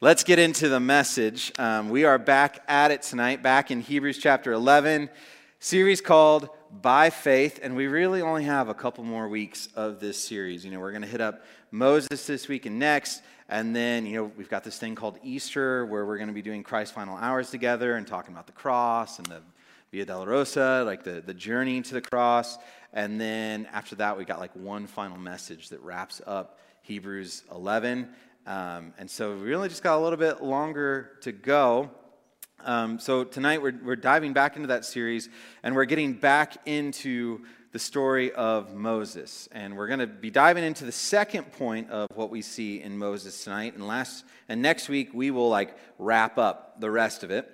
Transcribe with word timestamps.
Let's 0.00 0.22
get 0.22 0.38
into 0.38 0.68
the 0.68 0.78
message. 0.78 1.50
Um, 1.58 1.90
we 1.90 2.04
are 2.04 2.18
back 2.18 2.62
at 2.68 2.92
it 2.92 3.02
tonight, 3.02 3.42
back 3.42 3.72
in 3.72 3.80
Hebrews 3.80 4.18
chapter 4.18 4.52
11, 4.52 5.10
series 5.58 6.00
called 6.00 6.50
By 6.70 7.10
Faith, 7.10 7.58
and 7.60 7.74
we 7.74 7.88
really 7.88 8.22
only 8.22 8.44
have 8.44 8.68
a 8.68 8.74
couple 8.74 9.02
more 9.02 9.28
weeks 9.28 9.68
of 9.74 9.98
this 9.98 10.16
series. 10.16 10.64
You 10.64 10.70
know, 10.70 10.78
we're 10.78 10.92
going 10.92 11.02
to 11.02 11.08
hit 11.08 11.20
up 11.20 11.42
Moses 11.72 12.28
this 12.28 12.46
week 12.46 12.64
and 12.64 12.78
next, 12.78 13.22
and 13.48 13.74
then, 13.74 14.06
you 14.06 14.18
know, 14.18 14.30
we've 14.36 14.48
got 14.48 14.62
this 14.62 14.78
thing 14.78 14.94
called 14.94 15.18
Easter 15.24 15.84
where 15.84 16.06
we're 16.06 16.18
going 16.18 16.28
to 16.28 16.32
be 16.32 16.42
doing 16.42 16.62
Christ's 16.62 16.94
final 16.94 17.16
hours 17.16 17.50
together 17.50 17.96
and 17.96 18.06
talking 18.06 18.32
about 18.32 18.46
the 18.46 18.52
cross 18.52 19.18
and 19.18 19.26
the 19.26 19.42
Via 19.90 20.06
Dolorosa, 20.06 20.86
like 20.86 21.02
the, 21.02 21.22
the 21.26 21.34
journey 21.34 21.82
to 21.82 21.94
the 21.94 22.02
cross. 22.02 22.56
And 22.92 23.20
then 23.20 23.66
after 23.72 23.96
that, 23.96 24.16
we 24.16 24.24
got 24.24 24.38
like 24.38 24.54
one 24.54 24.86
final 24.86 25.18
message 25.18 25.70
that 25.70 25.80
wraps 25.80 26.20
up 26.24 26.60
Hebrews 26.82 27.42
11. 27.50 28.08
Um, 28.48 28.94
and 28.96 29.10
so 29.10 29.36
we 29.36 29.42
really 29.42 29.68
just 29.68 29.82
got 29.82 29.98
a 29.98 30.02
little 30.02 30.16
bit 30.16 30.42
longer 30.42 31.10
to 31.20 31.32
go. 31.32 31.90
Um, 32.64 32.98
so 32.98 33.22
tonight 33.22 33.60
we're, 33.60 33.78
we're 33.84 33.94
diving 33.94 34.32
back 34.32 34.56
into 34.56 34.68
that 34.68 34.86
series 34.86 35.28
and 35.62 35.74
we're 35.74 35.84
getting 35.84 36.14
back 36.14 36.56
into 36.64 37.44
the 37.72 37.78
story 37.78 38.32
of 38.32 38.74
Moses. 38.74 39.50
And 39.52 39.76
we're 39.76 39.86
going 39.86 39.98
to 39.98 40.06
be 40.06 40.30
diving 40.30 40.64
into 40.64 40.86
the 40.86 40.92
second 40.92 41.52
point 41.52 41.90
of 41.90 42.08
what 42.14 42.30
we 42.30 42.40
see 42.40 42.80
in 42.80 42.96
Moses 42.96 43.44
tonight. 43.44 43.74
And 43.74 43.86
last 43.86 44.24
and 44.48 44.62
next 44.62 44.88
week 44.88 45.10
we 45.12 45.30
will 45.30 45.50
like 45.50 45.76
wrap 45.98 46.38
up 46.38 46.80
the 46.80 46.90
rest 46.90 47.22
of 47.24 47.30
it. 47.30 47.50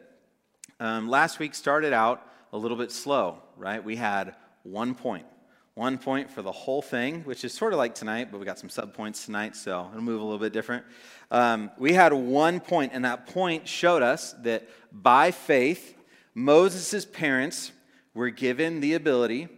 Um, 0.79 1.09
last 1.09 1.41
week 1.41 1.57
started 1.57 1.93
out 1.93 2.25
a 2.53 2.57
little 2.57 2.77
bit 2.77 2.93
slow, 2.93 3.43
right? 3.57 3.83
We 3.83 3.97
had 3.97 4.37
one 4.63 4.95
point 4.95 5.27
one 5.75 5.99
point 5.99 6.31
for 6.31 6.41
the 6.41 6.53
whole 6.53 6.83
thing, 6.83 7.23
which 7.23 7.45
is 7.45 7.53
sort 7.53 7.73
of 7.73 7.79
like 7.79 7.97
tonight, 7.97 8.29
but 8.31 8.39
we 8.39 8.47
got 8.47 8.59
some 8.59 8.69
sub 8.69 8.95
points 8.95 9.25
tonight, 9.25 9.57
so 9.57 9.89
it'll 9.91 10.03
move 10.03 10.21
a 10.21 10.25
little 10.25 10.39
bit 10.39 10.53
different. 10.53 10.85
Um, 11.33 11.71
we 11.79 11.93
had 11.93 12.13
one 12.13 12.61
point, 12.61 12.93
and 12.95 13.05
that 13.05 13.27
point 13.27 13.67
showed 13.67 14.03
us 14.03 14.35
that 14.43 14.69
by 14.93 15.33
faith, 15.33 15.97
Moses' 16.33 17.05
parents 17.05 17.73
were 18.15 18.31
given 18.31 18.81
the 18.81 18.95
ability 18.95 19.49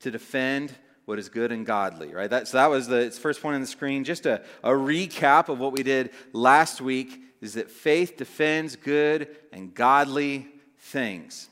to 0.00 0.12
defend 0.12 0.72
what 1.06 1.18
is 1.18 1.28
good 1.28 1.50
and 1.50 1.66
godly, 1.66 2.14
right? 2.14 2.30
That, 2.30 2.46
so 2.46 2.56
that 2.56 2.70
was 2.70 2.86
the 2.86 3.10
first 3.10 3.42
point 3.42 3.56
on 3.56 3.60
the 3.60 3.66
screen. 3.66 4.04
Just 4.04 4.26
a, 4.26 4.42
a 4.62 4.70
recap 4.70 5.48
of 5.48 5.58
what 5.58 5.72
we 5.72 5.82
did 5.82 6.10
last 6.32 6.80
week 6.80 7.20
is 7.40 7.54
that 7.54 7.68
faith 7.68 8.16
defends 8.16 8.76
good 8.76 9.36
and 9.52 9.74
godly 9.74 10.46
things. 10.78 11.48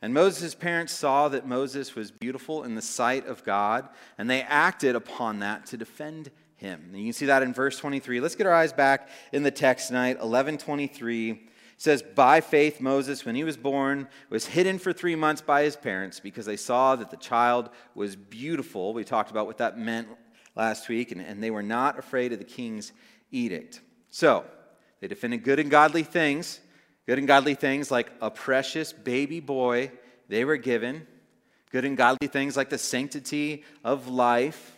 And 0.00 0.14
Moses' 0.14 0.54
parents 0.54 0.92
saw 0.92 1.28
that 1.28 1.46
Moses 1.46 1.94
was 1.94 2.10
beautiful 2.10 2.62
in 2.62 2.76
the 2.76 2.82
sight 2.82 3.26
of 3.26 3.42
God, 3.42 3.88
and 4.16 4.30
they 4.30 4.42
acted 4.42 4.94
upon 4.94 5.40
that 5.40 5.66
to 5.66 5.76
defend 5.76 6.30
him. 6.56 6.84
And 6.88 6.98
you 6.98 7.04
can 7.04 7.12
see 7.12 7.26
that 7.26 7.42
in 7.42 7.52
verse 7.52 7.78
23. 7.78 8.20
Let's 8.20 8.36
get 8.36 8.46
our 8.46 8.52
eyes 8.52 8.72
back 8.72 9.08
in 9.32 9.42
the 9.42 9.50
text 9.50 9.88
tonight. 9.88 10.18
1123 10.18 11.48
says, 11.78 12.02
By 12.02 12.40
faith, 12.40 12.80
Moses, 12.80 13.24
when 13.24 13.34
he 13.34 13.42
was 13.42 13.56
born, 13.56 14.08
was 14.30 14.46
hidden 14.46 14.78
for 14.78 14.92
three 14.92 15.16
months 15.16 15.42
by 15.42 15.62
his 15.62 15.74
parents 15.74 16.20
because 16.20 16.46
they 16.46 16.56
saw 16.56 16.94
that 16.94 17.10
the 17.10 17.16
child 17.16 17.70
was 17.94 18.14
beautiful. 18.14 18.92
We 18.92 19.02
talked 19.02 19.32
about 19.32 19.46
what 19.46 19.58
that 19.58 19.78
meant 19.78 20.08
last 20.54 20.88
week, 20.88 21.10
and, 21.10 21.20
and 21.20 21.42
they 21.42 21.50
were 21.50 21.62
not 21.62 21.98
afraid 21.98 22.32
of 22.32 22.38
the 22.38 22.44
king's 22.44 22.92
edict. 23.32 23.80
So, 24.10 24.44
they 25.00 25.08
defended 25.08 25.44
good 25.44 25.58
and 25.60 25.70
godly 25.70 26.02
things 26.02 26.60
Good 27.08 27.16
and 27.16 27.26
godly 27.26 27.54
things 27.54 27.90
like 27.90 28.10
a 28.20 28.30
precious 28.30 28.92
baby 28.92 29.40
boy 29.40 29.92
they 30.28 30.44
were 30.44 30.58
given. 30.58 31.06
Good 31.72 31.86
and 31.86 31.96
godly 31.96 32.28
things 32.28 32.54
like 32.54 32.68
the 32.68 32.76
sanctity 32.76 33.64
of 33.82 34.08
life. 34.08 34.76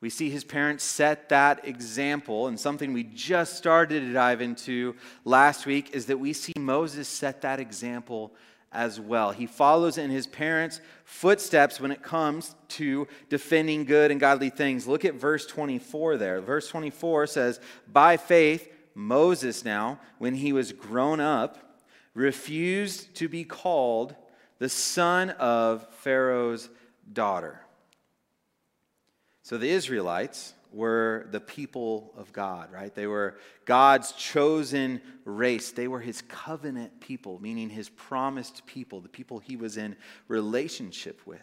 We 0.00 0.08
see 0.08 0.30
his 0.30 0.44
parents 0.44 0.84
set 0.84 1.30
that 1.30 1.66
example, 1.66 2.46
and 2.46 2.60
something 2.60 2.92
we 2.92 3.02
just 3.02 3.56
started 3.56 4.06
to 4.06 4.12
dive 4.12 4.40
into 4.40 4.94
last 5.24 5.66
week 5.66 5.90
is 5.92 6.06
that 6.06 6.20
we 6.20 6.32
see 6.32 6.52
Moses 6.56 7.08
set 7.08 7.42
that 7.42 7.58
example 7.58 8.32
as 8.70 9.00
well. 9.00 9.32
He 9.32 9.46
follows 9.46 9.98
in 9.98 10.10
his 10.10 10.28
parents' 10.28 10.80
footsteps 11.04 11.80
when 11.80 11.90
it 11.90 12.04
comes 12.04 12.54
to 12.68 13.08
defending 13.28 13.84
good 13.84 14.12
and 14.12 14.20
godly 14.20 14.50
things. 14.50 14.86
Look 14.86 15.04
at 15.04 15.14
verse 15.14 15.44
24 15.46 16.18
there. 16.18 16.40
Verse 16.40 16.68
24 16.68 17.26
says, 17.26 17.58
By 17.92 18.16
faith, 18.16 18.68
Moses 18.94 19.64
now, 19.64 19.98
when 20.18 20.34
he 20.34 20.52
was 20.52 20.72
grown 20.72 21.20
up, 21.20 21.78
refused 22.14 23.14
to 23.16 23.28
be 23.28 23.44
called 23.44 24.14
the 24.58 24.68
son 24.68 25.30
of 25.30 25.86
Pharaoh's 25.94 26.68
daughter. 27.12 27.60
So 29.42 29.58
the 29.58 29.70
Israelites 29.70 30.54
were 30.72 31.26
the 31.30 31.40
people 31.40 32.12
of 32.16 32.32
God, 32.32 32.72
right? 32.72 32.94
They 32.94 33.06
were 33.06 33.36
God's 33.64 34.12
chosen 34.12 35.00
race. 35.24 35.72
They 35.72 35.88
were 35.88 36.00
his 36.00 36.22
covenant 36.22 37.00
people, 37.00 37.38
meaning 37.40 37.68
his 37.68 37.88
promised 37.88 38.64
people, 38.66 39.00
the 39.00 39.08
people 39.08 39.38
he 39.38 39.56
was 39.56 39.76
in 39.76 39.96
relationship 40.28 41.20
with. 41.26 41.42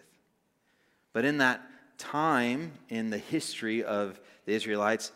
But 1.13 1.25
in 1.25 1.39
that 1.39 1.61
time 1.97 2.71
in 2.87 3.09
the 3.09 3.17
history 3.17 3.83
of 3.83 4.19
the 4.45 4.53
Israelites, 4.53 5.11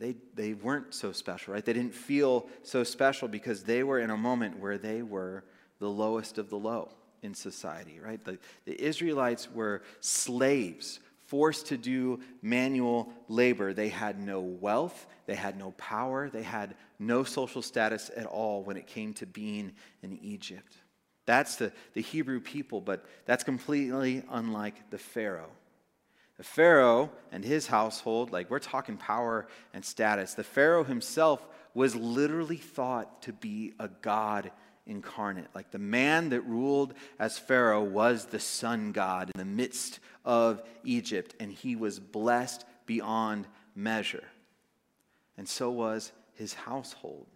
they, 0.00 0.16
they 0.34 0.54
weren't 0.54 0.94
so 0.94 1.12
special, 1.12 1.52
right? 1.52 1.64
They 1.64 1.74
didn't 1.74 1.94
feel 1.94 2.48
so 2.62 2.82
special 2.82 3.28
because 3.28 3.62
they 3.62 3.84
were 3.84 4.00
in 4.00 4.10
a 4.10 4.16
moment 4.16 4.58
where 4.58 4.78
they 4.78 5.02
were 5.02 5.44
the 5.78 5.90
lowest 5.90 6.38
of 6.38 6.48
the 6.48 6.56
low 6.56 6.88
in 7.22 7.34
society, 7.34 8.00
right? 8.02 8.22
The, 8.24 8.38
the 8.64 8.80
Israelites 8.82 9.50
were 9.52 9.82
slaves, 10.00 11.00
forced 11.26 11.66
to 11.66 11.76
do 11.76 12.20
manual 12.40 13.12
labor. 13.28 13.74
They 13.74 13.90
had 13.90 14.18
no 14.18 14.40
wealth, 14.40 15.06
they 15.26 15.34
had 15.34 15.58
no 15.58 15.72
power, 15.72 16.30
they 16.30 16.42
had 16.42 16.74
no 16.98 17.22
social 17.22 17.60
status 17.60 18.10
at 18.16 18.26
all 18.26 18.62
when 18.62 18.78
it 18.78 18.86
came 18.86 19.12
to 19.14 19.26
being 19.26 19.72
in 20.02 20.18
Egypt. 20.22 20.74
That's 21.26 21.56
the, 21.56 21.72
the 21.92 22.00
Hebrew 22.00 22.40
people, 22.40 22.80
but 22.80 23.04
that's 23.26 23.44
completely 23.44 24.24
unlike 24.30 24.90
the 24.90 24.98
Pharaoh. 24.98 25.50
The 26.40 26.44
Pharaoh 26.44 27.10
and 27.30 27.44
his 27.44 27.66
household, 27.66 28.32
like 28.32 28.48
we're 28.48 28.60
talking 28.60 28.96
power 28.96 29.46
and 29.74 29.84
status, 29.84 30.32
the 30.32 30.42
Pharaoh 30.42 30.84
himself 30.84 31.46
was 31.74 31.94
literally 31.94 32.56
thought 32.56 33.20
to 33.24 33.34
be 33.34 33.74
a 33.78 33.88
god 33.88 34.50
incarnate. 34.86 35.48
Like 35.54 35.70
the 35.70 35.78
man 35.78 36.30
that 36.30 36.40
ruled 36.46 36.94
as 37.18 37.38
Pharaoh 37.38 37.84
was 37.84 38.24
the 38.24 38.40
sun 38.40 38.92
god 38.92 39.30
in 39.34 39.38
the 39.38 39.44
midst 39.44 40.00
of 40.24 40.62
Egypt, 40.82 41.34
and 41.38 41.52
he 41.52 41.76
was 41.76 42.00
blessed 42.00 42.64
beyond 42.86 43.46
measure. 43.74 44.24
And 45.36 45.46
so 45.46 45.70
was 45.70 46.10
his 46.32 46.54
household. 46.54 47.26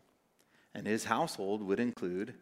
And 0.75 0.87
his 0.87 1.05
household 1.05 1.63
would 1.63 1.79
include 1.79 2.33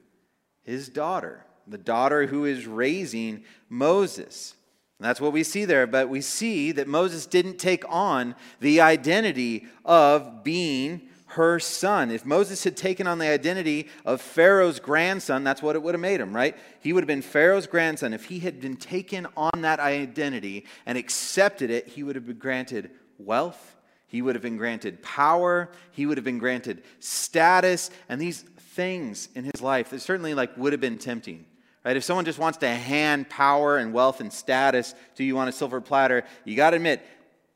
his 0.62 0.88
daughter, 0.88 1.44
the 1.66 1.76
daughter 1.76 2.28
who 2.28 2.44
is 2.44 2.68
raising 2.68 3.42
Moses. 3.68 4.54
And 5.02 5.08
that's 5.08 5.20
what 5.20 5.32
we 5.32 5.42
see 5.42 5.64
there. 5.64 5.88
But 5.88 6.08
we 6.08 6.20
see 6.20 6.70
that 6.70 6.86
Moses 6.86 7.26
didn't 7.26 7.58
take 7.58 7.82
on 7.88 8.36
the 8.60 8.80
identity 8.80 9.66
of 9.84 10.44
being 10.44 11.08
her 11.26 11.58
son. 11.58 12.12
If 12.12 12.24
Moses 12.24 12.62
had 12.62 12.76
taken 12.76 13.08
on 13.08 13.18
the 13.18 13.26
identity 13.26 13.88
of 14.04 14.20
Pharaoh's 14.20 14.78
grandson, 14.78 15.42
that's 15.42 15.60
what 15.60 15.74
it 15.74 15.82
would 15.82 15.94
have 15.94 16.00
made 16.00 16.20
him, 16.20 16.32
right? 16.32 16.56
He 16.78 16.92
would 16.92 17.02
have 17.02 17.08
been 17.08 17.20
Pharaoh's 17.20 17.66
grandson. 17.66 18.14
If 18.14 18.26
he 18.26 18.38
had 18.38 18.60
been 18.60 18.76
taken 18.76 19.26
on 19.36 19.62
that 19.62 19.80
identity 19.80 20.66
and 20.86 20.96
accepted 20.96 21.68
it, 21.68 21.88
he 21.88 22.04
would 22.04 22.14
have 22.14 22.26
been 22.26 22.38
granted 22.38 22.92
wealth, 23.18 23.74
he 24.06 24.22
would 24.22 24.36
have 24.36 24.42
been 24.42 24.56
granted 24.56 25.02
power, 25.02 25.68
he 25.90 26.06
would 26.06 26.16
have 26.16 26.24
been 26.24 26.38
granted 26.38 26.84
status, 27.00 27.90
and 28.08 28.20
these 28.20 28.42
things 28.42 29.30
in 29.34 29.42
his 29.42 29.60
life 29.60 29.90
that 29.90 30.00
certainly 30.00 30.32
like 30.32 30.56
would 30.56 30.72
have 30.72 30.80
been 30.80 30.98
tempting. 30.98 31.44
Right? 31.84 31.96
If 31.96 32.04
someone 32.04 32.24
just 32.24 32.38
wants 32.38 32.58
to 32.58 32.68
hand 32.68 33.28
power 33.28 33.76
and 33.78 33.92
wealth 33.92 34.20
and 34.20 34.32
status 34.32 34.94
to 35.16 35.24
you 35.24 35.38
on 35.38 35.48
a 35.48 35.52
silver 35.52 35.80
platter, 35.80 36.24
you 36.44 36.54
got 36.54 36.70
to 36.70 36.76
admit, 36.76 37.04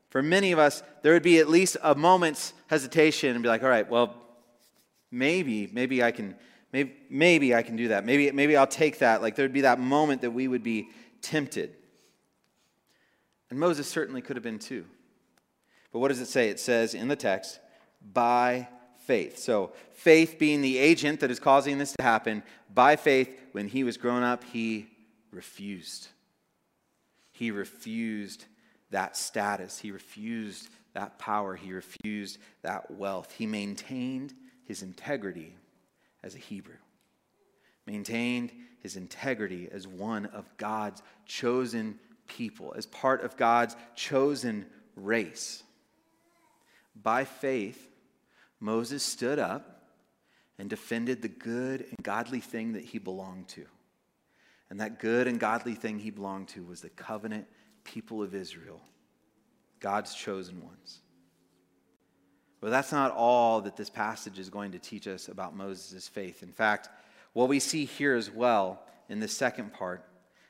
for 0.09 0.21
many 0.21 0.51
of 0.51 0.59
us, 0.59 0.83
there 1.01 1.13
would 1.13 1.23
be 1.23 1.39
at 1.39 1.49
least 1.49 1.77
a 1.81 1.95
moment's 1.95 2.53
hesitation 2.67 3.35
and 3.35 3.41
be 3.41 3.49
like, 3.49 3.63
all 3.63 3.69
right, 3.69 3.89
well, 3.89 4.15
maybe, 5.11 5.69
maybe 5.71 6.03
I 6.03 6.11
can, 6.11 6.35
maybe, 6.73 6.93
maybe 7.09 7.55
I 7.55 7.61
can 7.61 7.75
do 7.75 7.89
that. 7.89 8.05
Maybe, 8.05 8.31
maybe 8.31 8.57
I'll 8.57 8.67
take 8.67 8.99
that. 8.99 9.21
Like 9.21 9.35
there'd 9.35 9.53
be 9.53 9.61
that 9.61 9.79
moment 9.79 10.21
that 10.21 10.31
we 10.31 10.47
would 10.47 10.63
be 10.63 10.89
tempted. 11.21 11.75
And 13.49 13.57
Moses 13.59 13.87
certainly 13.87 14.21
could 14.21 14.35
have 14.35 14.43
been 14.43 14.59
too. 14.59 14.85
But 15.93 15.99
what 15.99 16.09
does 16.09 16.19
it 16.19 16.27
say? 16.27 16.49
It 16.49 16.59
says 16.59 16.93
in 16.93 17.07
the 17.07 17.15
text, 17.15 17.59
by 18.13 18.67
faith. 19.07 19.39
So, 19.39 19.71
faith 19.93 20.37
being 20.37 20.61
the 20.61 20.77
agent 20.77 21.21
that 21.21 21.31
is 21.31 21.39
causing 21.39 21.77
this 21.77 21.93
to 21.93 22.03
happen, 22.03 22.43
by 22.73 22.97
faith, 22.97 23.29
when 23.53 23.69
he 23.69 23.85
was 23.85 23.95
grown 23.95 24.21
up, 24.21 24.43
he 24.43 24.87
refused. 25.31 26.09
He 27.31 27.49
refused 27.49 28.45
that 28.91 29.15
status. 29.15 29.79
He 29.79 29.91
refused 29.91 30.67
that 30.93 31.17
power. 31.19 31.55
He 31.55 31.71
refused 31.71 32.37
that 32.63 32.91
wealth. 32.91 33.31
He 33.31 33.47
maintained 33.47 34.33
his 34.65 34.83
integrity 34.83 35.55
as 36.21 36.35
a 36.35 36.39
Hebrew, 36.39 36.75
maintained 37.85 38.51
his 38.81 38.97
integrity 38.97 39.69
as 39.71 39.87
one 39.87 40.25
of 40.27 40.45
God's 40.57 41.01
chosen 41.25 41.97
people, 42.27 42.73
as 42.75 42.85
part 42.85 43.23
of 43.23 43.37
God's 43.37 43.77
chosen 43.95 44.65
race. 44.97 45.63
By 47.01 47.23
faith, 47.23 47.87
Moses 48.59 49.03
stood 49.03 49.39
up 49.39 49.77
and 50.57 50.69
defended 50.69 51.21
the 51.21 51.27
good 51.27 51.81
and 51.81 52.03
godly 52.03 52.39
thing 52.39 52.73
that 52.73 52.83
he 52.83 52.97
belonged 52.97 53.47
to. 53.49 53.65
And 54.69 54.81
that 54.81 54.99
good 54.99 55.27
and 55.27 55.39
godly 55.39 55.75
thing 55.75 55.99
he 55.99 56.09
belonged 56.09 56.49
to 56.49 56.63
was 56.63 56.81
the 56.81 56.89
covenant 56.89 57.47
people 57.83 58.21
of 58.21 58.35
Israel, 58.35 58.81
God's 59.79 60.13
chosen 60.13 60.61
ones. 60.61 60.99
But 62.59 62.71
that's 62.71 62.91
not 62.91 63.11
all 63.11 63.61
that 63.61 63.77
this 63.77 63.89
passage 63.89 64.39
is 64.39 64.49
going 64.49 64.71
to 64.71 64.79
teach 64.79 65.07
us 65.07 65.27
about 65.27 65.55
Moses' 65.55 66.07
faith. 66.07 66.41
In 66.41 66.51
fact, 66.51 66.89
what 67.33 67.49
we 67.49 67.59
see 67.59 67.85
here 67.85 68.15
as 68.15 68.31
well 68.31 68.81
in 69.09 69.19
the 69.19 69.27
second 69.27 69.73
part 69.73 70.03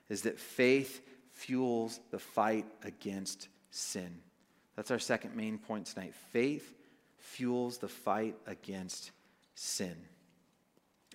is 0.09 0.21
that 0.21 0.39
faith 0.39 1.01
fuels 1.33 1.99
the 2.11 2.19
fight 2.19 2.65
against 2.83 3.49
sin. 3.71 4.21
That's 4.75 4.89
our 4.89 4.99
second 4.99 5.35
main 5.35 5.57
point 5.57 5.87
tonight. 5.87 6.15
Faith 6.31 6.73
fuels 7.27 7.77
the 7.77 7.87
fight 7.87 8.35
against 8.47 9.11
sin. 9.53 9.95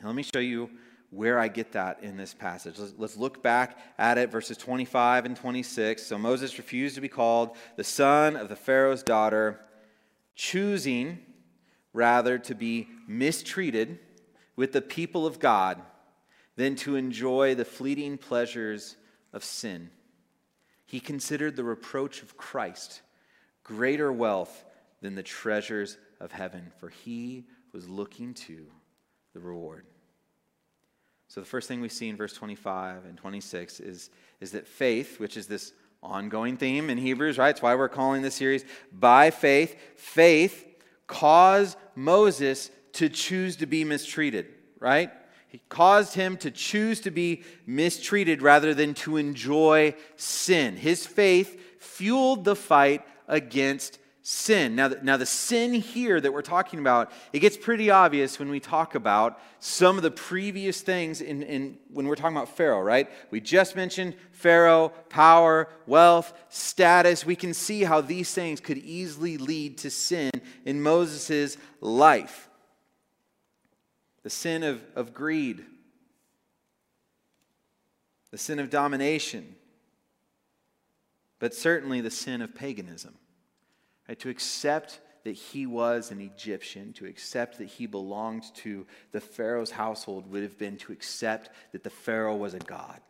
Now, 0.01 0.09
let 0.09 0.15
me 0.15 0.23
show 0.23 0.41
you 0.41 0.71
where 1.11 1.39
I 1.39 1.49
get 1.49 1.73
that 1.73 2.03
in 2.03 2.17
this 2.17 2.35
passage. 2.35 2.79
Let's, 2.79 2.95
let's, 2.97 3.17
look 3.17 3.43
back 3.43 3.79
at 3.99 4.19
it, 4.19 4.31
verses 4.31 4.57
25 4.57 5.27
and 5.27 5.37
26. 5.37 6.03
So 6.03 6.19
Moses 6.19 6.59
refused 6.59 6.95
to 6.95 7.01
be 7.01 7.09
called 7.09 7.57
the 7.77 7.85
son 7.85 8.37
of 8.37 8.49
the 8.49 8.57
Pharaoh's 8.57 9.03
daughter, 9.03 9.61
choosing 10.35 11.19
rather 11.93 12.39
to 12.39 12.55
be 12.55 12.89
mistreated 13.09 13.99
with 14.55 14.73
the 14.73 14.83
people 14.83 15.27
of 15.27 15.39
God 15.39 15.81
than 16.57 16.77
to 16.77 16.97
enjoy 16.97 17.55
the 17.55 17.65
fleeting 17.65 18.19
pleasures 18.19 18.97
of 19.33 19.45
sin. 19.45 19.91
He 20.87 21.01
considered 21.01 21.57
the 21.57 21.65
reproach 21.65 22.23
of 22.23 22.37
Christ 22.37 23.01
greater 23.65 24.13
wealth 24.13 24.65
than 25.03 25.15
the 25.15 25.23
treasures 25.23 25.99
of 26.21 26.33
heaven, 26.33 26.73
for 26.79 26.89
he 26.89 27.45
was 27.73 27.89
looking 27.89 28.33
to 28.35 28.67
the 29.35 29.41
reward. 29.41 29.85
So, 31.29 31.41
the 31.41 31.47
first 31.47 31.69
thing 31.69 31.81
we 31.81 31.89
see 31.89 32.09
in 32.09 32.17
verse 32.17 32.33
25 32.33 33.05
and 33.07 33.17
26 33.17 33.81
is, 33.81 34.11
is 34.41 34.53
that 34.53 34.67
faith, 34.67 35.19
which 35.19 35.37
is 35.37 35.47
this 35.47 35.73
ongoing 36.03 36.57
theme 36.57 36.91
in 36.91 36.99
Hebrews, 36.99 37.39
right? 37.39 37.51
It's 37.51 37.63
why 37.63 37.75
we're 37.75 37.89
calling 37.89 38.23
this 38.23 38.35
series 38.35 38.65
By 38.93 39.31
Faith. 39.31 39.77
Faith 39.97 40.67
caused 41.07 41.77
Moses 41.95 42.71
to 42.95 43.09
choose 43.09 43.57
to 43.57 43.67
be 43.67 43.85
mistreated, 43.85 44.47
right? 44.79 45.11
He 45.49 45.61
caused 45.69 46.15
him 46.15 46.37
to 46.39 46.51
choose 46.51 47.01
to 47.03 47.11
be 47.11 47.43
mistreated 47.67 48.43
rather 48.43 48.75
than 48.75 48.95
to 48.95 49.17
enjoy 49.17 49.95
sin. 50.17 50.77
His 50.77 51.07
faith 51.07 51.61
fueled 51.79 52.45
the 52.45 52.57
fight 52.57 53.07
against 53.29 53.99
sin. 54.23 54.77
Now, 54.77 54.89
now, 55.03 55.17
the 55.17 55.27
sin 55.27 55.75
here 55.75 56.21
that 56.21 56.33
we're 56.33 56.43
talking 56.43 56.79
about, 56.79 57.11
it 57.33 57.41
gets 57.41 57.57
pretty 57.57 57.91
obvious 57.91 58.39
when 58.39 58.51
we 58.51 58.61
talk 58.61 58.95
about 58.95 59.41
some 59.59 59.97
of 59.97 60.05
the 60.05 60.13
previous 60.13 60.81
things 60.81 61.21
in, 61.21 61.43
in, 61.43 61.79
when 61.93 62.07
we're 62.07 62.15
talking 62.15 62.37
about 62.37 62.57
Pharaoh, 62.57 62.81
right? 62.81 63.11
We 63.33 63.41
just 63.41 63.75
mentioned 63.75 64.15
Pharaoh, 64.31 64.91
power, 65.09 65.69
wealth, 65.87 66.33
status. 66.49 67.27
We 67.27 67.35
can 67.35 67.53
see 67.53 67.83
how 67.83 68.01
these 68.01 68.33
things 68.33 68.61
could 68.61 68.79
easily 68.79 69.39
lead 69.39 69.79
to 69.79 69.91
sin 69.91 70.31
in 70.65 70.81
Moses' 70.81 71.57
life. 71.81 72.49
The 74.23 74.31
sin 74.31 74.63
of, 74.63 74.85
of 74.95 75.13
greed, 75.13 75.65
the 78.31 78.39
sin 78.39 78.61
of 78.61 78.71
domination, 78.71 79.57
but 81.41 81.55
certainly 81.55 82.01
the 82.01 82.11
sin 82.11 82.41
of 82.41 82.55
paganism. 82.55 83.15
Right? 84.13 84.19
To 84.19 84.29
accept 84.29 85.01
that 85.25 85.33
he 85.33 85.65
was 85.65 86.11
an 86.11 86.21
Egyptian, 86.21 86.93
to 86.95 87.07
accept 87.07 87.57
that 87.57 87.69
he 87.69 87.87
belonged 87.87 88.45
to 88.57 88.87
the 89.11 89.23
Pharaoh's 89.23 89.71
household 89.71 90.31
would 90.31 90.43
have 90.43 90.59
been 90.59 90.77
to 90.79 90.93
accept 90.93 91.49
that 91.73 91.83
the 91.83 91.89
Pharaoh 91.89 92.37
was 92.37 92.53
a 92.53 92.59
god, 92.59 93.01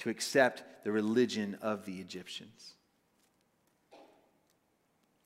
to 0.00 0.10
accept 0.10 0.64
the 0.82 0.90
religion 0.90 1.56
of 1.62 1.86
the 1.86 2.00
Egyptians, 2.00 2.72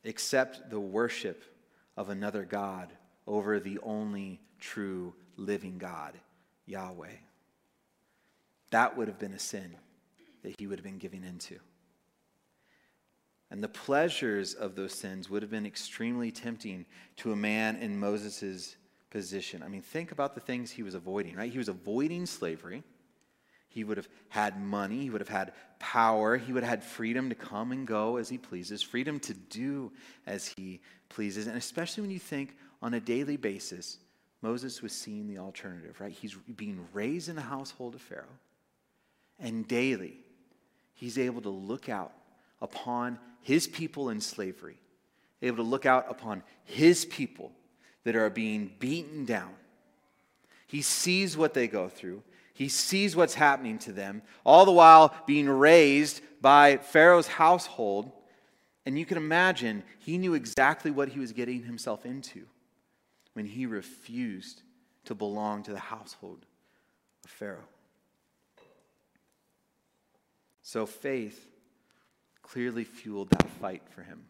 accept 0.05 0.69
the 0.69 0.81
worship 0.81 1.43
of 1.97 2.11
another 2.11 2.45
god 2.45 2.93
over 3.27 3.59
the 3.59 3.79
only 3.83 4.43
true 4.61 5.15
living 5.39 5.79
God, 5.79 6.13
Yahweh. 6.67 7.17
That 8.69 8.99
would 8.99 9.09
have 9.09 9.19
been 9.19 9.33
a 9.33 9.39
sin 9.39 9.75
that 10.43 10.57
he 10.59 10.67
would 10.67 10.79
have 10.79 10.85
been 10.85 10.99
giving 10.99 11.25
into. 11.25 11.59
And 13.51 13.63
the 13.63 13.69
pleasures 13.69 14.55
of 14.55 14.75
those 14.75 14.93
sins 14.93 15.31
would 15.31 15.43
have 15.43 15.51
been 15.51 15.67
extremely 15.67 16.31
tempting 16.33 16.85
to 17.19 17.33
a 17.33 17.37
man 17.37 17.77
in 17.77 17.99
Moses' 17.99 18.77
position. 19.11 19.63
I 19.63 19.69
mean, 19.69 19.83
think 19.83 20.11
about 20.11 20.35
the 20.35 20.41
things 20.41 20.71
he 20.71 20.83
was 20.83 20.95
avoiding, 20.95 21.37
right? 21.37 21.51
He 21.51 21.59
was 21.59 21.69
avoiding 21.69 22.27
slavery. 22.27 22.83
He 23.69 23.85
would 23.85 23.99
have 23.99 24.09
had 24.31 24.61
money. 24.61 25.03
He 25.03 25.11
would 25.11 25.21
have 25.21 25.29
had 25.29 25.53
power. 25.79 26.37
He 26.37 26.53
would 26.53 26.65
have 26.65 26.71
had 26.71 26.83
freedom 26.83 27.29
to 27.29 27.35
come 27.35 27.73
and 27.73 27.87
go 27.87 28.17
as 28.17 28.29
he 28.29 28.39
pleases, 28.39 28.83
freedom 28.83 29.21
to 29.21 29.35
do 29.35 29.93
as 30.27 30.53
he 30.57 30.81
pleases. 31.09 31.47
And 31.47 31.57
especially 31.57 32.01
when 32.01 32.11
you 32.11 32.19
think 32.19 32.57
on 32.83 32.95
a 32.95 33.01
daily 33.01 33.37
basis, 33.37 33.99
Moses 34.43 34.83
was 34.83 34.93
seeing 34.93 35.29
the 35.29 35.39
alternative, 35.39 36.01
right? 36.01 36.13
He's 36.13 36.35
being 36.57 36.87
raised 36.93 37.29
in 37.29 37.37
the 37.37 37.43
household 37.43 37.95
of 37.95 38.01
Pharaoh. 38.01 38.25
And 39.39 39.69
daily, 39.69 40.19
he's 40.95 41.19
able 41.19 41.43
to 41.43 41.51
look 41.51 41.89
out 41.89 42.13
upon 42.61 43.19
his 43.47 43.69
people 43.69 44.11
in 44.11 44.21
slavery, 44.21 44.77
able 45.41 45.59
to 45.59 45.63
look 45.63 45.87
out 45.87 46.05
upon 46.11 46.43
his 46.65 47.05
people 47.05 47.53
that 48.03 48.17
are 48.17 48.29
being 48.29 48.73
beaten 48.81 49.25
down. 49.25 49.55
He 50.67 50.83
sees 50.83 51.37
what 51.37 51.55
they 51.55 51.69
go 51.69 51.89
through. 51.89 52.25
He 52.55 52.69
sees 52.69 53.15
what's 53.15 53.35
happening 53.35 53.79
to 53.81 53.93
them, 53.93 54.23
all 54.45 54.65
the 54.65 54.73
while 54.73 55.15
being 55.27 55.49
raised 55.49 56.23
by 56.41 56.79
Pharaoh's 56.79 57.29
household. 57.29 58.11
And 58.85 58.99
you 58.99 59.07
can 59.07 59.17
imagine 59.17 59.85
he 60.01 60.19
knew 60.19 60.35
exactly 60.35 60.91
what 60.91 61.11
he 61.11 61.21
was 61.21 61.31
getting 61.31 61.63
himself 61.63 62.05
into 62.05 62.47
when 63.35 63.47
he 63.47 63.65
refused 63.65 64.63
to 65.05 65.15
belong 65.15 65.63
to 65.63 65.73
the 65.73 65.79
household 65.79 66.45
of 67.25 67.31
Pharaoh. 67.31 67.69
So 70.65 70.85
faith 70.85 71.47
clearly 72.47 72.85
fueled 72.85 73.31
that 73.31 73.49
fight 73.61 73.83
for 73.91 74.03
him. 74.03 74.25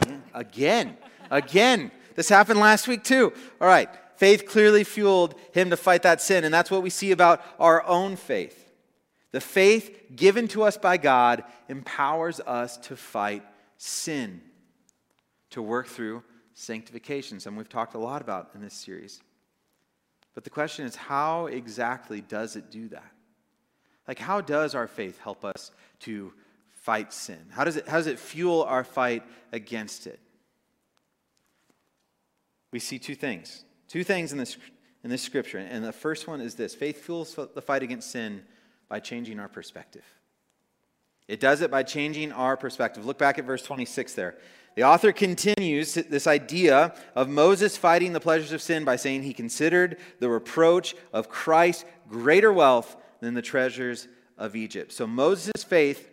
Again, 0.00 0.22
again, 0.34 0.96
again. 1.30 1.90
This 2.14 2.28
happened 2.28 2.60
last 2.60 2.88
week 2.88 3.04
too. 3.04 3.32
All 3.60 3.68
right. 3.68 3.88
Faith 4.16 4.46
clearly 4.46 4.84
fueled 4.84 5.34
him 5.52 5.70
to 5.70 5.76
fight 5.76 6.02
that 6.02 6.20
sin, 6.20 6.44
and 6.44 6.54
that's 6.54 6.70
what 6.70 6.82
we 6.82 6.90
see 6.90 7.10
about 7.10 7.44
our 7.58 7.84
own 7.84 8.16
faith. 8.16 8.72
The 9.32 9.40
faith 9.40 10.14
given 10.14 10.46
to 10.48 10.62
us 10.62 10.76
by 10.76 10.96
God 10.96 11.42
empowers 11.68 12.38
us 12.40 12.76
to 12.78 12.96
fight 12.96 13.42
sin, 13.76 14.40
to 15.50 15.60
work 15.60 15.88
through 15.88 16.22
sanctification, 16.54 17.40
something 17.40 17.58
we've 17.58 17.68
talked 17.68 17.94
a 17.94 17.98
lot 17.98 18.22
about 18.22 18.50
in 18.54 18.60
this 18.60 18.74
series. 18.74 19.20
But 20.34 20.44
the 20.44 20.50
question 20.50 20.86
is, 20.86 20.94
how 20.94 21.46
exactly 21.46 22.20
does 22.20 22.54
it 22.54 22.70
do 22.70 22.88
that? 22.88 23.10
Like, 24.06 24.20
how 24.20 24.40
does 24.40 24.76
our 24.76 24.86
faith 24.86 25.18
help 25.18 25.44
us 25.44 25.72
to 26.00 26.32
fight 26.84 27.14
sin? 27.14 27.40
How 27.50 27.64
does 27.64 27.76
it, 27.76 27.88
how 27.88 27.96
does 27.96 28.06
it 28.06 28.18
fuel 28.18 28.62
our 28.64 28.84
fight 28.84 29.22
against 29.52 30.06
it? 30.06 30.20
We 32.72 32.78
see 32.78 32.98
two 32.98 33.14
things. 33.14 33.64
Two 33.88 34.04
things 34.04 34.32
in 34.32 34.38
this, 34.38 34.58
in 35.02 35.08
this 35.08 35.22
scripture. 35.22 35.58
And 35.58 35.82
the 35.82 35.92
first 35.92 36.28
one 36.28 36.42
is 36.42 36.56
this 36.56 36.74
faith 36.74 37.02
fuels 37.02 37.34
the 37.34 37.62
fight 37.62 37.82
against 37.82 38.10
sin 38.10 38.42
by 38.88 39.00
changing 39.00 39.40
our 39.40 39.48
perspective. 39.48 40.04
It 41.26 41.40
does 41.40 41.62
it 41.62 41.70
by 41.70 41.84
changing 41.84 42.32
our 42.32 42.54
perspective. 42.54 43.06
Look 43.06 43.18
back 43.18 43.38
at 43.38 43.46
verse 43.46 43.62
26 43.62 44.12
there. 44.12 44.36
The 44.74 44.82
author 44.82 45.10
continues 45.12 45.94
this 45.94 46.26
idea 46.26 46.94
of 47.14 47.30
Moses 47.30 47.78
fighting 47.78 48.12
the 48.12 48.20
pleasures 48.20 48.52
of 48.52 48.60
sin 48.60 48.84
by 48.84 48.96
saying 48.96 49.22
he 49.22 49.32
considered 49.32 49.96
the 50.18 50.28
reproach 50.28 50.94
of 51.14 51.30
Christ 51.30 51.86
greater 52.10 52.52
wealth 52.52 52.94
than 53.20 53.32
the 53.32 53.40
treasures 53.40 54.06
of 54.36 54.54
Egypt. 54.54 54.92
So 54.92 55.06
Moses' 55.06 55.64
faith 55.64 56.10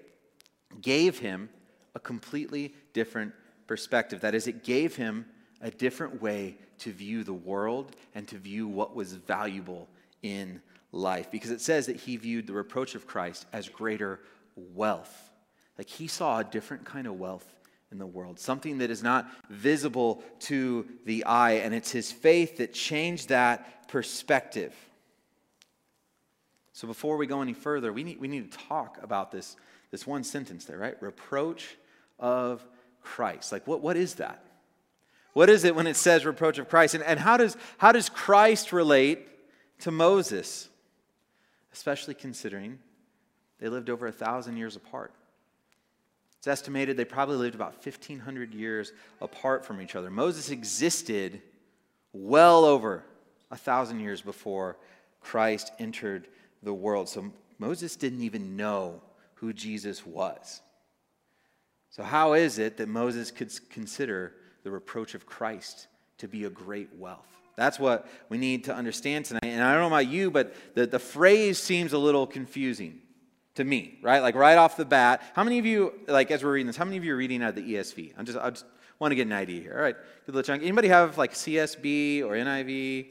gave 0.82 1.20
him 1.20 1.50
a 1.96 2.00
completely 2.00 2.74
different 2.94 3.34
perspective. 3.68 4.22
That 4.22 4.36
is, 4.36 4.48
it 4.48 4.64
gave 4.64 4.96
him 4.96 5.26
a 5.62 5.72
different 5.72 6.22
way 6.22 6.58
to 6.80 6.92
view 6.92 7.24
the 7.24 7.34
world 7.34 7.96
and 8.16 8.28
to 8.30 8.38
view 8.38 8.68
what 8.68 8.96
was 8.96 9.14
valuable 9.14 9.88
in 10.24 10.62
life. 10.92 11.32
Because 11.32 11.52
it 11.52 11.62
says 11.62 11.86
that 11.86 11.96
he 11.96 12.18
viewed 12.18 12.48
the 12.48 12.54
reproach 12.54 12.96
of 12.96 13.08
Christ 13.08 13.46
as 13.54 13.70
greater 13.70 14.20
wealth. 14.56 15.30
Like 15.78 15.88
he 15.88 16.08
saw 16.08 16.40
a 16.40 16.44
different 16.44 16.86
kind 16.86 17.08
of 17.08 17.20
wealth 17.20 17.46
in 17.92 17.98
the 17.98 18.06
world, 18.06 18.40
something 18.40 18.78
that 18.80 18.90
is 18.90 19.04
not 19.04 19.30
visible 19.50 20.24
to 20.40 20.88
the 21.06 21.26
eye. 21.26 21.54
And 21.54 21.74
it's 21.76 21.92
his 21.92 22.12
faith 22.12 22.58
that 22.58 22.74
changed 22.74 23.30
that 23.30 23.88
perspective. 23.88 24.74
So 26.74 26.88
before 26.88 27.18
we 27.18 27.28
go 27.28 27.42
any 27.42 27.54
further, 27.54 27.92
we 27.92 28.04
need, 28.04 28.20
we 28.20 28.28
need 28.28 28.52
to 28.52 28.58
talk 28.58 28.98
about 29.04 29.32
this 29.32 29.56
this 29.92 30.08
one 30.08 30.24
sentence 30.24 30.66
there, 30.66 30.78
right? 30.78 30.96
Reproach 31.02 31.78
of 32.20 32.66
Christ. 33.02 33.52
Like, 33.52 33.68
what, 33.68 33.82
what 33.82 33.98
is 33.98 34.16
that? 34.16 34.44
What 35.34 35.50
is 35.50 35.64
it 35.64 35.76
when 35.76 35.88
it 35.88 35.96
says 35.96 36.26
reproach 36.26 36.58
of 36.58 36.70
Christ? 36.70 36.96
And, 36.96 37.04
and 37.04 37.20
how, 37.20 37.38
does, 37.38 37.56
how 37.78 37.92
does 37.92 38.10
Christ 38.10 38.74
relate 38.74 39.28
to 39.80 39.92
Moses? 39.92 40.70
Especially 41.74 42.14
considering 42.14 42.80
they 43.60 43.70
lived 43.70 43.90
over 43.90 44.08
a 44.08 44.12
thousand 44.12 44.58
years 44.58 44.76
apart. 44.76 45.14
It's 46.38 46.48
estimated 46.48 46.98
they 46.98 47.06
probably 47.06 47.38
lived 47.38 47.54
about 47.54 47.74
1,500 47.86 48.54
years 48.54 48.94
apart 49.22 49.64
from 49.64 49.80
each 49.80 49.96
other. 49.96 50.10
Moses 50.10 50.50
existed 50.50 51.42
well 52.14 52.66
over 52.66 53.04
a 53.52 53.58
thousand 53.58 54.00
years 54.00 54.22
before 54.22 54.78
Christ 55.22 55.72
entered 55.78 56.28
the 56.64 56.74
world. 56.74 57.08
So 57.08 57.32
Moses 57.60 57.96
didn't 57.96 58.22
even 58.22 58.58
know 58.58 59.02
who 59.42 59.52
Jesus 59.52 60.06
was. 60.06 60.62
So, 61.90 62.04
how 62.04 62.34
is 62.34 62.60
it 62.60 62.78
that 62.78 62.88
Moses 62.88 63.32
could 63.32 63.52
consider 63.70 64.34
the 64.64 64.72
reproach 64.72 65.14
of 65.16 65.26
Christ 65.26 65.88
to 66.20 66.28
be 66.28 66.46
a 66.46 66.50
great 66.50 66.90
wealth? 66.96 67.28
That's 67.58 67.80
what 67.80 68.08
we 68.30 68.38
need 68.38 68.64
to 68.66 68.74
understand 68.74 69.26
tonight. 69.26 69.44
And 69.44 69.62
I 69.62 69.74
don't 69.74 69.82
know 69.82 69.88
about 69.88 70.08
you, 70.08 70.32
but 70.32 70.56
the, 70.76 70.88
the 70.88 71.00
phrase 71.00 71.58
seems 71.58 71.92
a 71.92 71.98
little 71.98 72.26
confusing 72.26 73.02
to 73.56 73.64
me, 73.64 74.00
right? 74.02 74.20
Like 74.20 74.36
right 74.36 74.58
off 74.58 74.78
the 74.78 74.86
bat. 74.86 75.22
How 75.34 75.44
many 75.44 75.60
of 75.60 75.66
you, 75.66 75.94
like 76.08 76.32
as 76.32 76.44
we're 76.44 76.54
reading 76.54 76.68
this, 76.68 76.78
how 76.78 76.86
many 76.86 76.98
of 76.98 77.04
you 77.04 77.14
are 77.14 77.18
reading 77.18 77.44
out 77.44 77.50
of 77.50 77.56
the 77.56 77.74
ESV? 77.74 78.14
I'm 78.18 78.26
just, 78.26 78.38
I 78.38 78.52
just 78.52 78.66
want 79.00 79.12
to 79.12 79.16
get 79.16 79.28
an 79.28 79.34
idea 79.34 79.62
here. 79.62 79.74
All 79.76 79.82
right, 79.82 79.96
good 80.26 80.36
little 80.36 80.44
chunk. 80.44 80.62
Anybody 80.62 80.88
have 80.88 81.18
like 81.18 81.34
CSB 81.34 82.22
or 82.22 82.34
NIV? 82.34 83.08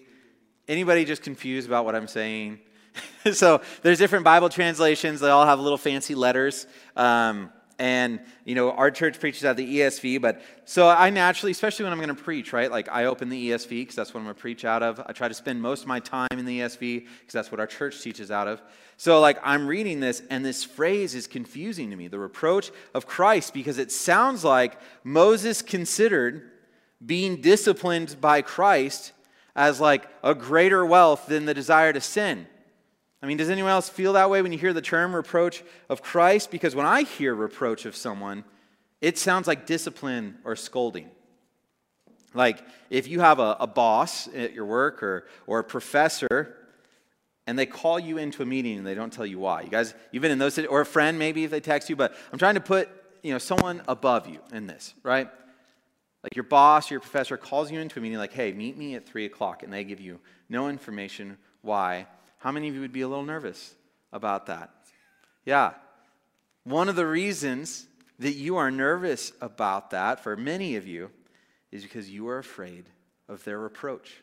Anybody 0.68 1.04
just 1.04 1.22
confused 1.22 1.66
about 1.66 1.84
what 1.84 1.96
I'm 1.96 2.08
saying? 2.08 2.60
so 3.32 3.60
there's 3.82 3.98
different 3.98 4.24
Bible 4.24 4.48
translations. 4.48 5.20
They 5.20 5.30
all 5.30 5.46
have 5.46 5.60
little 5.60 5.78
fancy 5.78 6.14
letters. 6.14 6.66
Um, 6.96 7.50
and 7.80 8.20
you 8.44 8.54
know 8.54 8.72
our 8.72 8.90
church 8.90 9.18
preaches 9.18 9.42
out 9.44 9.56
the 9.56 9.78
esv 9.80 10.20
but 10.20 10.42
so 10.66 10.86
i 10.86 11.08
naturally 11.08 11.50
especially 11.50 11.82
when 11.82 11.92
i'm 11.92 11.98
going 11.98 12.14
to 12.14 12.22
preach 12.22 12.52
right 12.52 12.70
like 12.70 12.88
i 12.90 13.06
open 13.06 13.30
the 13.30 13.50
esv 13.50 13.70
because 13.70 13.96
that's 13.96 14.12
what 14.12 14.20
i'm 14.20 14.26
going 14.26 14.36
to 14.36 14.40
preach 14.40 14.66
out 14.66 14.82
of 14.82 15.00
i 15.06 15.12
try 15.12 15.26
to 15.26 15.34
spend 15.34 15.60
most 15.60 15.82
of 15.82 15.88
my 15.88 15.98
time 15.98 16.28
in 16.32 16.44
the 16.44 16.60
esv 16.60 16.78
because 16.78 17.32
that's 17.32 17.50
what 17.50 17.58
our 17.58 17.66
church 17.66 18.02
teaches 18.02 18.30
out 18.30 18.46
of 18.46 18.60
so 18.98 19.18
like 19.18 19.38
i'm 19.42 19.66
reading 19.66 19.98
this 19.98 20.22
and 20.28 20.44
this 20.44 20.62
phrase 20.62 21.14
is 21.14 21.26
confusing 21.26 21.88
to 21.88 21.96
me 21.96 22.06
the 22.06 22.18
reproach 22.18 22.70
of 22.92 23.06
christ 23.06 23.54
because 23.54 23.78
it 23.78 23.90
sounds 23.90 24.44
like 24.44 24.78
moses 25.02 25.62
considered 25.62 26.50
being 27.04 27.40
disciplined 27.40 28.14
by 28.20 28.42
christ 28.42 29.12
as 29.56 29.80
like 29.80 30.06
a 30.22 30.34
greater 30.34 30.84
wealth 30.84 31.26
than 31.26 31.46
the 31.46 31.54
desire 31.54 31.94
to 31.94 32.00
sin 32.00 32.46
I 33.22 33.26
mean, 33.26 33.36
does 33.36 33.50
anyone 33.50 33.70
else 33.70 33.88
feel 33.88 34.14
that 34.14 34.30
way 34.30 34.40
when 34.40 34.52
you 34.52 34.58
hear 34.58 34.72
the 34.72 34.80
term 34.80 35.14
reproach 35.14 35.62
of 35.88 36.02
Christ? 36.02 36.50
Because 36.50 36.74
when 36.74 36.86
I 36.86 37.02
hear 37.02 37.34
reproach 37.34 37.84
of 37.84 37.94
someone, 37.94 38.44
it 39.00 39.18
sounds 39.18 39.46
like 39.46 39.66
discipline 39.66 40.38
or 40.44 40.56
scolding. 40.56 41.10
Like 42.32 42.64
if 42.88 43.08
you 43.08 43.20
have 43.20 43.38
a, 43.38 43.56
a 43.60 43.66
boss 43.66 44.28
at 44.34 44.54
your 44.54 44.64
work 44.64 45.02
or, 45.02 45.26
or 45.46 45.58
a 45.58 45.64
professor 45.64 46.56
and 47.46 47.58
they 47.58 47.66
call 47.66 47.98
you 47.98 48.16
into 48.16 48.42
a 48.42 48.46
meeting 48.46 48.78
and 48.78 48.86
they 48.86 48.94
don't 48.94 49.12
tell 49.12 49.26
you 49.26 49.38
why. 49.38 49.62
You 49.62 49.68
guys, 49.68 49.94
you've 50.12 50.22
been 50.22 50.30
in 50.30 50.38
those, 50.38 50.58
or 50.58 50.80
a 50.80 50.86
friend 50.86 51.18
maybe 51.18 51.44
if 51.44 51.50
they 51.50 51.60
text 51.60 51.90
you, 51.90 51.96
but 51.96 52.14
I'm 52.32 52.38
trying 52.38 52.54
to 52.54 52.60
put, 52.60 52.88
you 53.22 53.32
know, 53.32 53.38
someone 53.38 53.82
above 53.88 54.28
you 54.28 54.38
in 54.52 54.66
this, 54.66 54.94
right? 55.02 55.28
Like 56.22 56.36
your 56.36 56.44
boss 56.44 56.90
or 56.90 56.94
your 56.94 57.00
professor 57.00 57.36
calls 57.36 57.70
you 57.70 57.80
into 57.80 57.98
a 57.98 58.02
meeting 58.02 58.18
like, 58.18 58.32
hey, 58.32 58.52
meet 58.52 58.76
me 58.76 58.94
at 58.94 59.06
three 59.06 59.24
o'clock, 59.24 59.62
and 59.62 59.72
they 59.72 59.84
give 59.84 60.00
you 60.00 60.20
no 60.48 60.68
information 60.68 61.38
why 61.62 62.06
how 62.40 62.50
many 62.50 62.68
of 62.68 62.74
you 62.74 62.80
would 62.80 62.92
be 62.92 63.02
a 63.02 63.08
little 63.08 63.24
nervous 63.24 63.74
about 64.12 64.46
that? 64.46 64.70
Yeah. 65.44 65.74
One 66.64 66.88
of 66.88 66.96
the 66.96 67.06
reasons 67.06 67.86
that 68.18 68.32
you 68.32 68.56
are 68.56 68.70
nervous 68.70 69.32
about 69.40 69.90
that 69.90 70.20
for 70.20 70.36
many 70.36 70.76
of 70.76 70.86
you 70.86 71.10
is 71.70 71.82
because 71.82 72.10
you 72.10 72.28
are 72.28 72.38
afraid 72.38 72.86
of 73.28 73.44
their 73.44 73.58
reproach. 73.58 74.16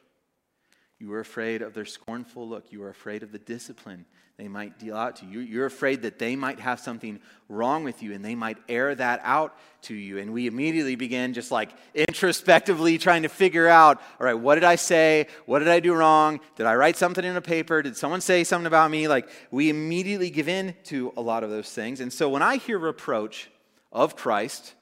You 0.99 1.13
are 1.13 1.19
afraid 1.19 1.61
of 1.61 1.73
their 1.73 1.85
scornful 1.85 2.47
look. 2.47 2.71
You 2.71 2.83
are 2.83 2.89
afraid 2.89 3.21
of 3.21 3.31
the 3.31 3.39
discipline 3.39 4.05
they 4.37 4.47
might 4.47 4.77
deal 4.77 4.95
out 4.95 5.15
to 5.17 5.25
you. 5.25 5.39
You're 5.39 5.65
afraid 5.65 6.03
that 6.03 6.19
they 6.19 6.35
might 6.35 6.59
have 6.59 6.79
something 6.79 7.19
wrong 7.49 7.83
with 7.83 8.03
you 8.03 8.13
and 8.13 8.23
they 8.23 8.35
might 8.35 8.57
air 8.69 8.93
that 8.93 9.19
out 9.23 9.57
to 9.83 9.95
you. 9.95 10.19
And 10.19 10.31
we 10.31 10.45
immediately 10.45 10.95
begin 10.95 11.33
just 11.33 11.49
like 11.49 11.71
introspectively 11.95 12.99
trying 12.99 13.23
to 13.23 13.29
figure 13.29 13.67
out 13.67 13.99
all 14.19 14.25
right, 14.25 14.35
what 14.35 14.55
did 14.55 14.63
I 14.63 14.75
say? 14.75 15.25
What 15.47 15.59
did 15.59 15.69
I 15.69 15.79
do 15.79 15.95
wrong? 15.95 16.39
Did 16.55 16.67
I 16.67 16.75
write 16.75 16.97
something 16.97 17.25
in 17.25 17.35
a 17.35 17.41
paper? 17.41 17.81
Did 17.81 17.97
someone 17.97 18.21
say 18.21 18.43
something 18.43 18.67
about 18.67 18.91
me? 18.91 19.07
Like 19.07 19.27
we 19.49 19.69
immediately 19.69 20.29
give 20.29 20.47
in 20.47 20.75
to 20.85 21.13
a 21.17 21.21
lot 21.21 21.43
of 21.43 21.49
those 21.49 21.71
things. 21.71 21.99
And 21.99 22.13
so 22.13 22.29
when 22.29 22.43
I 22.43 22.57
hear 22.57 22.77
reproach 22.77 23.49
of 23.91 24.15
Christ, 24.15 24.75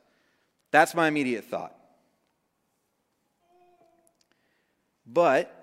that's 0.72 0.94
my 0.94 1.08
immediate 1.08 1.46
thought. 1.46 1.74
But 5.06 5.55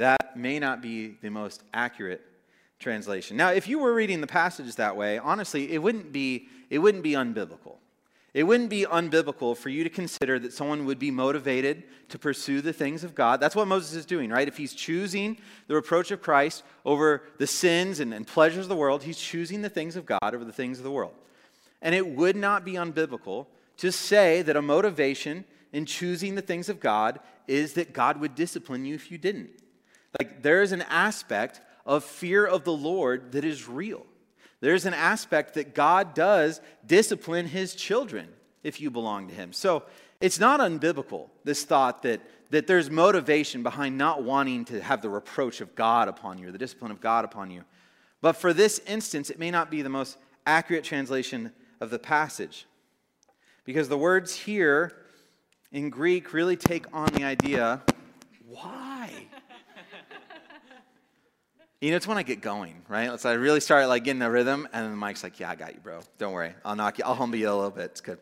that 0.00 0.34
may 0.34 0.58
not 0.58 0.80
be 0.80 1.18
the 1.20 1.28
most 1.28 1.62
accurate 1.74 2.22
translation. 2.78 3.36
Now, 3.36 3.50
if 3.50 3.68
you 3.68 3.78
were 3.78 3.92
reading 3.92 4.22
the 4.22 4.26
passage 4.26 4.74
that 4.76 4.96
way, 4.96 5.18
honestly, 5.18 5.70
it 5.70 5.76
wouldn't 5.76 6.10
be, 6.10 6.48
it 6.70 6.78
wouldn't 6.78 7.04
be 7.04 7.12
unbiblical. 7.12 7.76
It 8.32 8.44
wouldn't 8.44 8.70
be 8.70 8.86
unbiblical 8.86 9.54
for 9.54 9.68
you 9.68 9.84
to 9.84 9.90
consider 9.90 10.38
that 10.38 10.54
someone 10.54 10.86
would 10.86 10.98
be 10.98 11.10
motivated 11.10 11.82
to 12.08 12.18
pursue 12.18 12.62
the 12.62 12.72
things 12.72 13.04
of 13.04 13.14
God. 13.14 13.40
That's 13.40 13.54
what 13.54 13.68
Moses 13.68 13.94
is 13.94 14.06
doing, 14.06 14.30
right? 14.30 14.48
If 14.48 14.56
he's 14.56 14.72
choosing 14.72 15.36
the 15.66 15.74
reproach 15.74 16.10
of 16.10 16.22
Christ 16.22 16.62
over 16.86 17.24
the 17.36 17.46
sins 17.46 18.00
and, 18.00 18.14
and 18.14 18.26
pleasures 18.26 18.64
of 18.64 18.68
the 18.70 18.76
world, 18.76 19.02
he's 19.02 19.18
choosing 19.18 19.60
the 19.60 19.68
things 19.68 19.96
of 19.96 20.06
God 20.06 20.32
over 20.34 20.46
the 20.46 20.52
things 20.52 20.78
of 20.78 20.84
the 20.84 20.90
world. 20.90 21.12
And 21.82 21.94
it 21.94 22.06
would 22.06 22.36
not 22.36 22.64
be 22.64 22.72
unbiblical 22.72 23.48
to 23.76 23.92
say 23.92 24.40
that 24.40 24.56
a 24.56 24.62
motivation 24.62 25.44
in 25.74 25.84
choosing 25.84 26.36
the 26.36 26.42
things 26.42 26.70
of 26.70 26.80
God 26.80 27.20
is 27.46 27.74
that 27.74 27.92
God 27.92 28.18
would 28.18 28.34
discipline 28.34 28.86
you 28.86 28.94
if 28.94 29.10
you 29.10 29.18
didn't. 29.18 29.50
Like, 30.18 30.42
there 30.42 30.62
is 30.62 30.72
an 30.72 30.82
aspect 30.82 31.60
of 31.86 32.04
fear 32.04 32.44
of 32.44 32.64
the 32.64 32.72
Lord 32.72 33.32
that 33.32 33.44
is 33.44 33.68
real. 33.68 34.06
There's 34.60 34.84
an 34.84 34.94
aspect 34.94 35.54
that 35.54 35.74
God 35.74 36.14
does 36.14 36.60
discipline 36.86 37.46
his 37.46 37.74
children 37.74 38.28
if 38.62 38.80
you 38.80 38.90
belong 38.90 39.28
to 39.28 39.34
him. 39.34 39.52
So 39.52 39.84
it's 40.20 40.38
not 40.38 40.60
unbiblical, 40.60 41.30
this 41.44 41.64
thought 41.64 42.02
that, 42.02 42.20
that 42.50 42.66
there's 42.66 42.90
motivation 42.90 43.62
behind 43.62 43.96
not 43.96 44.22
wanting 44.22 44.66
to 44.66 44.82
have 44.82 45.00
the 45.00 45.08
reproach 45.08 45.62
of 45.62 45.74
God 45.74 46.08
upon 46.08 46.38
you 46.38 46.48
or 46.48 46.52
the 46.52 46.58
discipline 46.58 46.90
of 46.90 47.00
God 47.00 47.24
upon 47.24 47.50
you. 47.50 47.64
But 48.20 48.34
for 48.34 48.52
this 48.52 48.80
instance, 48.86 49.30
it 49.30 49.38
may 49.38 49.50
not 49.50 49.70
be 49.70 49.80
the 49.80 49.88
most 49.88 50.18
accurate 50.46 50.84
translation 50.84 51.52
of 51.80 51.88
the 51.88 51.98
passage. 51.98 52.66
Because 53.64 53.88
the 53.88 53.96
words 53.96 54.36
here 54.36 54.92
in 55.72 55.88
Greek 55.88 56.34
really 56.34 56.56
take 56.56 56.84
on 56.92 57.08
the 57.08 57.24
idea 57.24 57.80
why? 58.46 58.89
You 61.80 61.90
know, 61.90 61.96
it's 61.96 62.06
when 62.06 62.18
I 62.18 62.22
get 62.22 62.42
going, 62.42 62.82
right? 62.88 63.18
So 63.18 63.30
I 63.30 63.32
really 63.34 63.60
start 63.60 63.88
like 63.88 64.04
getting 64.04 64.20
a 64.20 64.30
rhythm, 64.30 64.68
and 64.74 64.84
then 64.84 64.96
Mike's 64.98 65.22
like, 65.22 65.40
"Yeah, 65.40 65.48
I 65.48 65.54
got 65.54 65.72
you, 65.72 65.80
bro. 65.80 66.00
Don't 66.18 66.34
worry. 66.34 66.52
I'll 66.62 66.76
knock 66.76 66.98
you. 66.98 67.04
I'll 67.06 67.14
humble 67.14 67.38
you 67.38 67.48
a 67.48 67.54
little 67.54 67.70
bit. 67.70 67.86
It's 67.86 68.02
good." 68.02 68.18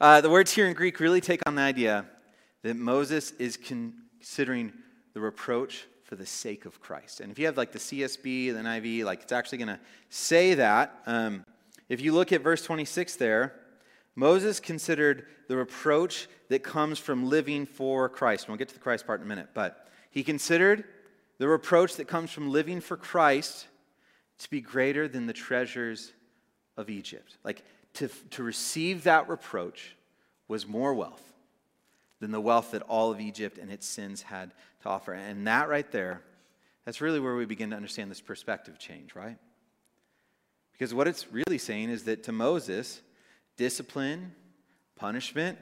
Uh, 0.00 0.20
the 0.20 0.28
words 0.28 0.50
here 0.50 0.66
in 0.66 0.74
Greek 0.74 0.98
really 0.98 1.20
take 1.20 1.40
on 1.46 1.54
the 1.54 1.62
idea 1.62 2.04
that 2.62 2.76
Moses 2.76 3.30
is 3.38 3.56
considering 3.56 4.72
the 5.14 5.20
reproach 5.20 5.86
for 6.02 6.16
the 6.16 6.26
sake 6.26 6.66
of 6.66 6.80
Christ. 6.80 7.20
And 7.20 7.30
if 7.30 7.38
you 7.38 7.46
have 7.46 7.56
like 7.56 7.70
the 7.70 7.78
CSB, 7.78 8.52
the 8.52 8.58
NIV, 8.58 9.04
like 9.04 9.22
it's 9.22 9.32
actually 9.32 9.58
going 9.58 9.68
to 9.68 9.80
say 10.08 10.54
that. 10.54 11.00
Um, 11.06 11.44
if 11.88 12.00
you 12.00 12.12
look 12.12 12.32
at 12.32 12.42
verse 12.42 12.62
26 12.62 13.14
there, 13.16 13.54
Moses 14.16 14.58
considered 14.58 15.26
the 15.46 15.56
reproach 15.56 16.26
that 16.48 16.64
comes 16.64 16.98
from 16.98 17.28
living 17.28 17.66
for 17.66 18.08
Christ. 18.08 18.44
And 18.44 18.48
we'll 18.48 18.58
get 18.58 18.68
to 18.68 18.74
the 18.74 18.80
Christ 18.80 19.06
part 19.06 19.20
in 19.20 19.26
a 19.26 19.28
minute, 19.28 19.50
but 19.54 19.86
he 20.10 20.24
considered 20.24 20.84
the 21.38 21.48
reproach 21.48 21.96
that 21.96 22.08
comes 22.08 22.30
from 22.30 22.50
living 22.50 22.80
for 22.80 22.96
Christ 22.96 23.66
to 24.38 24.50
be 24.50 24.60
greater 24.60 25.08
than 25.08 25.26
the 25.26 25.32
treasures 25.32 26.12
of 26.76 26.90
Egypt. 26.90 27.36
Like 27.44 27.62
to, 27.94 28.08
to 28.30 28.42
receive 28.42 29.04
that 29.04 29.28
reproach 29.28 29.96
was 30.48 30.66
more 30.66 30.94
wealth 30.94 31.22
than 32.20 32.30
the 32.30 32.40
wealth 32.40 32.70
that 32.70 32.82
all 32.82 33.10
of 33.10 33.20
Egypt 33.20 33.58
and 33.58 33.70
its 33.70 33.86
sins 33.86 34.22
had 34.22 34.52
to 34.82 34.88
offer. 34.88 35.12
And 35.12 35.46
that 35.46 35.68
right 35.68 35.90
there, 35.90 36.22
that's 36.84 37.00
really 37.00 37.20
where 37.20 37.34
we 37.34 37.44
begin 37.44 37.70
to 37.70 37.76
understand 37.76 38.10
this 38.10 38.20
perspective 38.20 38.78
change, 38.78 39.14
right? 39.14 39.36
Because 40.72 40.94
what 40.94 41.08
it's 41.08 41.30
really 41.32 41.58
saying 41.58 41.90
is 41.90 42.04
that 42.04 42.24
to 42.24 42.32
Moses, 42.32 43.00
discipline, 43.56 44.32
punishment, 44.96 45.58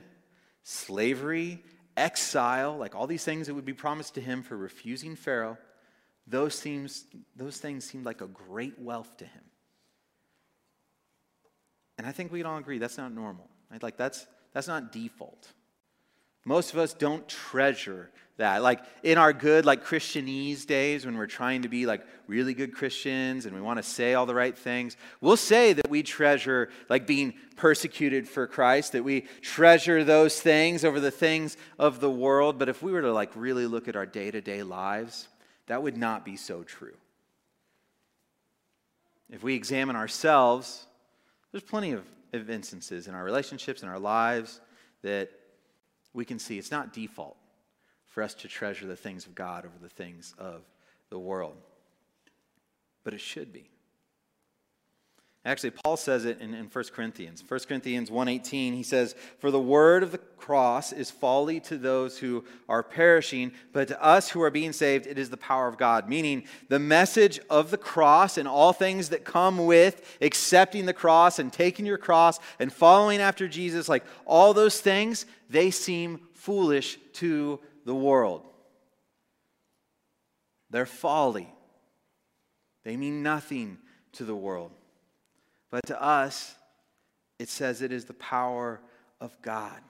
slavery, 0.63 1.63
exile, 1.97 2.77
like 2.77 2.95
all 2.95 3.07
these 3.07 3.25
things 3.25 3.47
that 3.47 3.55
would 3.55 3.65
be 3.65 3.73
promised 3.73 4.15
to 4.15 4.21
him 4.21 4.43
for 4.43 4.57
refusing 4.57 5.17
Pharaoh, 5.17 5.59
those, 6.27 6.55
seems, 6.55 7.05
those 7.37 7.59
things 7.59 7.85
seemed 7.85 8.07
like 8.07 8.21
a 8.21 8.27
great 8.27 8.79
wealth 8.79 9.17
to 9.19 9.25
him. 9.25 9.43
And 11.99 12.07
I 12.07 12.13
think 12.13 12.33
we'd 12.33 12.47
all 12.47 12.59
agree 12.59 12.79
that's 12.79 12.99
not 12.99 13.13
normal. 13.13 13.49
Right? 13.71 13.83
Like 13.83 13.97
that's, 13.97 14.27
that's 14.53 14.69
not 14.69 14.93
default. 14.93 15.53
Most 16.45 16.73
of 16.73 16.79
us 16.79 16.93
don't 16.93 17.27
treasure 17.29 18.11
that. 18.37 18.63
Like 18.63 18.81
in 19.03 19.19
our 19.19 19.33
good, 19.33 19.65
like 19.65 19.85
Christianese 19.85 20.67
days 20.67 21.07
when 21.07 21.17
we're 21.17 21.27
trying 21.27 21.63
to 21.63 21.69
be 21.69 21.87
like 21.87 22.05
really 22.27 22.55
good 22.55 22.75
Christians 22.75 23.47
and 23.47 23.55
we 23.55 23.61
want 23.61 23.79
to 23.79 23.83
say 23.83 24.15
all 24.15 24.27
the 24.27 24.35
right 24.35 24.57
things, 24.57 24.97
we'll 25.21 25.37
say 25.37 25.73
that 25.73 25.89
we 25.89 26.03
treasure 26.03 26.71
like 26.89 27.07
being 27.07 27.35
persecuted 27.57 28.29
for 28.29 28.47
Christ, 28.47 28.93
that 28.93 29.05
we 29.05 29.23
treasure 29.41 30.03
those 30.05 30.41
things 30.41 30.85
over 30.85 31.01
the 31.01 31.11
things 31.11 31.57
of 31.79 32.01
the 32.01 32.11
world. 32.11 32.59
But 32.59 32.69
if 32.69 32.83
we 32.83 32.93
were 32.93 33.03
to 33.03 33.13
like 33.13 33.31
really 33.35 33.67
look 33.67 33.89
at 33.89 33.97
our 33.97 34.07
day 34.07 34.31
to 34.31 34.41
day 34.41 34.63
lives, 34.63 35.29
that 35.67 35.83
would 35.83 35.97
not 35.97 36.25
be 36.25 36.37
so 36.37 36.63
true. 36.63 36.97
If 39.31 39.43
we 39.43 39.55
examine 39.55 39.97
ourselves, 39.97 40.87
there's 41.51 41.65
plenty 41.65 41.93
of, 41.93 42.05
of 42.33 42.51
instances 42.51 43.09
in 43.09 43.15
our 43.15 43.25
relationships, 43.25 43.83
in 43.83 43.89
our 43.89 43.99
lives, 43.99 44.61
that 45.03 45.31
we 46.13 46.25
can 46.25 46.39
see 46.39 46.59
it's 46.59 46.71
not 46.71 46.93
default 46.93 47.37
for 48.15 48.23
us 48.23 48.33
to 48.33 48.47
treasure 48.47 48.87
the 48.87 48.95
things 48.95 49.27
of 49.27 49.35
God 49.35 49.65
over 49.65 49.75
the 49.83 49.89
things 49.89 50.37
of 50.39 50.63
the 51.11 51.19
world. 51.19 51.57
But 53.03 53.13
it 53.13 53.21
should 53.21 53.53
be. 53.53 53.69
Actually, 55.45 55.73
Paul 55.73 55.97
says 55.97 56.25
it 56.25 56.41
in, 56.41 56.55
in 56.55 56.67
1 56.67 56.85
Corinthians. 56.95 57.43
1 57.47 57.61
Corinthians 57.69 58.11
1.18, 58.11 58.73
he 58.73 58.85
says, 58.85 59.17
For 59.41 59.51
the 59.51 59.61
word 59.61 60.05
of 60.05 60.13
the 60.13 60.19
cross 60.19 60.93
is 60.93 61.11
folly 61.11 61.59
to 61.61 61.77
those 61.77 62.17
who 62.17 62.45
are 62.69 62.85
perishing, 62.85 63.51
but 63.73 63.89
to 63.89 64.03
us 64.03 64.29
who 64.31 64.41
are 64.43 64.51
being 64.51 64.73
saved, 64.73 65.09
it 65.09 65.19
is 65.19 65.29
the 65.29 65.37
power 65.37 65.67
of 65.67 65.77
God. 65.77 66.09
Meaning, 66.09 66.45
the 66.69 66.79
message 66.79 67.41
of 67.51 67.73
the 67.73 67.77
cross 67.77 68.39
and 68.39 68.47
all 68.47 68.73
things 68.73 69.09
that 69.09 69.25
come 69.25 69.67
with 69.67 70.17
accepting 70.21 70.87
the 70.87 70.95
cross 70.95 71.41
and 71.41 71.53
taking 71.53 71.85
your 71.85 71.99
cross 71.99 72.39
and 72.61 72.73
following 72.73 73.21
after 73.21 73.49
Jesus, 73.49 73.89
like 73.89 74.05
all 74.25 74.55
those 74.55 74.81
things, 74.81 75.27
they 75.51 75.73
seem 75.73 76.21
foolish 76.33 76.97
to 77.15 77.59
the 77.85 77.95
world. 77.95 78.43
They're 80.71 80.87
folly. 80.87 81.49
They 82.85 82.97
mean 82.97 83.23
nothing 83.23 83.79
to 84.13 84.25
the 84.25 84.35
world. 84.35 84.73
But 85.71 85.87
to 85.87 86.01
us, 86.01 86.55
it 87.39 87.49
says 87.49 87.83
it 87.83 87.93
is 87.93 88.05
the 88.05 88.15
power 88.15 88.81
of 89.21 89.41
God. 89.43 89.81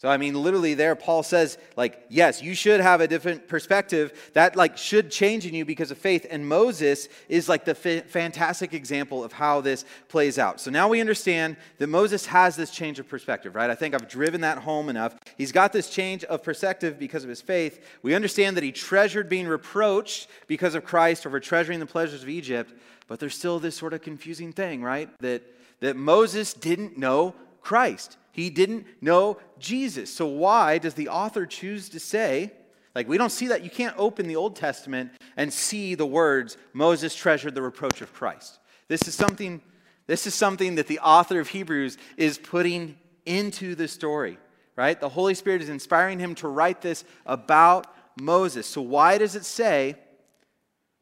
So 0.00 0.08
I 0.08 0.16
mean 0.16 0.32
literally 0.34 0.72
there 0.72 0.96
Paul 0.96 1.22
says 1.22 1.58
like 1.76 2.06
yes 2.08 2.40
you 2.40 2.54
should 2.54 2.80
have 2.80 3.02
a 3.02 3.06
different 3.06 3.48
perspective 3.48 4.30
that 4.32 4.56
like 4.56 4.78
should 4.78 5.10
change 5.10 5.46
in 5.46 5.52
you 5.52 5.66
because 5.66 5.90
of 5.90 5.98
faith 5.98 6.26
and 6.30 6.48
Moses 6.48 7.08
is 7.28 7.50
like 7.50 7.66
the 7.66 7.76
f- 7.78 8.06
fantastic 8.06 8.72
example 8.72 9.22
of 9.22 9.34
how 9.34 9.60
this 9.60 9.84
plays 10.08 10.38
out. 10.38 10.58
So 10.58 10.70
now 10.70 10.88
we 10.88 11.02
understand 11.02 11.58
that 11.76 11.88
Moses 11.88 12.24
has 12.26 12.56
this 12.56 12.70
change 12.70 12.98
of 12.98 13.08
perspective, 13.08 13.54
right? 13.54 13.68
I 13.68 13.74
think 13.74 13.94
I've 13.94 14.08
driven 14.08 14.40
that 14.40 14.56
home 14.56 14.88
enough. 14.88 15.18
He's 15.36 15.52
got 15.52 15.70
this 15.70 15.90
change 15.90 16.24
of 16.24 16.42
perspective 16.42 16.98
because 16.98 17.22
of 17.22 17.28
his 17.28 17.42
faith. 17.42 17.84
We 18.02 18.14
understand 18.14 18.56
that 18.56 18.64
he 18.64 18.72
treasured 18.72 19.28
being 19.28 19.46
reproached 19.46 20.28
because 20.46 20.74
of 20.74 20.82
Christ 20.82 21.26
over 21.26 21.40
treasuring 21.40 21.78
the 21.78 21.84
pleasures 21.84 22.22
of 22.22 22.30
Egypt, 22.30 22.72
but 23.06 23.20
there's 23.20 23.36
still 23.36 23.58
this 23.58 23.76
sort 23.76 23.92
of 23.92 24.00
confusing 24.00 24.52
thing, 24.52 24.82
right? 24.82 25.10
That 25.20 25.42
that 25.80 25.96
Moses 25.96 26.54
didn't 26.54 26.96
know 26.96 27.34
Christ. 27.60 28.16
He 28.32 28.50
didn't 28.50 28.86
know 29.00 29.38
Jesus. 29.58 30.14
So, 30.14 30.26
why 30.26 30.78
does 30.78 30.94
the 30.94 31.08
author 31.08 31.46
choose 31.46 31.88
to 31.90 32.00
say, 32.00 32.52
like, 32.94 33.08
we 33.08 33.18
don't 33.18 33.30
see 33.30 33.48
that? 33.48 33.64
You 33.64 33.70
can't 33.70 33.94
open 33.98 34.28
the 34.28 34.36
Old 34.36 34.56
Testament 34.56 35.12
and 35.36 35.52
see 35.52 35.94
the 35.94 36.06
words, 36.06 36.56
Moses 36.72 37.14
treasured 37.14 37.54
the 37.54 37.62
reproach 37.62 38.02
of 38.02 38.12
Christ. 38.12 38.58
This 38.88 39.06
is 39.06 39.14
something, 39.14 39.60
this 40.06 40.26
is 40.26 40.34
something 40.34 40.76
that 40.76 40.86
the 40.86 40.98
author 41.00 41.40
of 41.40 41.48
Hebrews 41.48 41.98
is 42.16 42.38
putting 42.38 42.96
into 43.26 43.74
the 43.74 43.88
story, 43.88 44.38
right? 44.76 45.00
The 45.00 45.08
Holy 45.08 45.34
Spirit 45.34 45.62
is 45.62 45.68
inspiring 45.68 46.18
him 46.18 46.34
to 46.36 46.48
write 46.48 46.80
this 46.82 47.04
about 47.26 47.86
Moses. 48.20 48.66
So, 48.66 48.82
why 48.82 49.18
does 49.18 49.34
it 49.34 49.44
say 49.44 49.96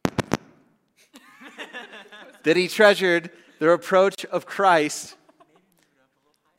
that 2.43 2.55
he 2.55 2.67
treasured 2.67 3.29
the 3.59 3.67
reproach 3.67 4.25
of 4.25 4.45
Christ 4.45 5.15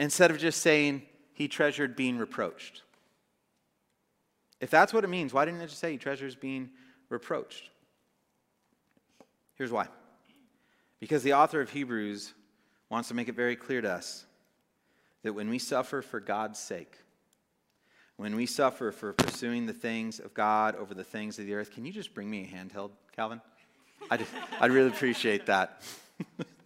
instead 0.01 0.31
of 0.31 0.39
just 0.39 0.63
saying 0.63 1.03
he 1.35 1.47
treasured 1.47 1.95
being 1.95 2.17
reproached. 2.19 2.83
If 4.59 4.71
that's 4.71 4.93
what 4.93 5.05
it 5.05 5.09
means, 5.09 5.33
why 5.33 5.45
didn't 5.45 5.61
it 5.61 5.69
just 5.69 5.79
say 5.79 5.93
he 5.93 5.99
treasures 5.99 6.35
being 6.35 6.71
reproached? 7.11 7.71
Here's 9.55 9.71
why. 9.71 9.89
Because 11.01 11.23
the 11.23 11.35
author 11.35 11.61
of 11.61 11.71
Hebrews 11.71 12.33
wants 12.89 13.09
to 13.09 13.15
make 13.15 13.29
it 13.29 13.35
very 13.35 13.57
clear 13.57 13.83
to 13.83 13.91
us 13.93 14.25
that 15.23 15.35
when 15.35 15.51
we 15.51 15.59
suffer 15.59 16.01
for 16.01 16.19
God's 16.19 16.59
sake, 16.59 16.97
when 18.17 18.37
we 18.37 18.47
suffer 18.47 18.93
for 18.93 19.13
pursuing 19.13 19.67
the 19.67 19.73
things 19.73 20.19
of 20.19 20.33
God 20.35 20.77
over 20.77 20.95
the 20.95 21.05
things 21.05 21.39
of 21.39 21.47
the 21.47 21.55
earth, 21.55 21.73
can 21.73 21.85
you 21.85 21.93
just 21.93 22.15
bring 22.15 22.29
me 22.29 22.51
a 22.51 22.57
handheld, 22.57 22.91
Calvin? 23.15 23.41
I'd, 24.11 24.27
I'd 24.61 24.71
really 24.71 24.89
appreciate 24.89 25.47
that. 25.47 25.83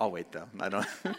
I'll 0.00 0.10
wait 0.10 0.32
though. 0.32 0.48
I 0.58 0.68
don't. 0.68 0.86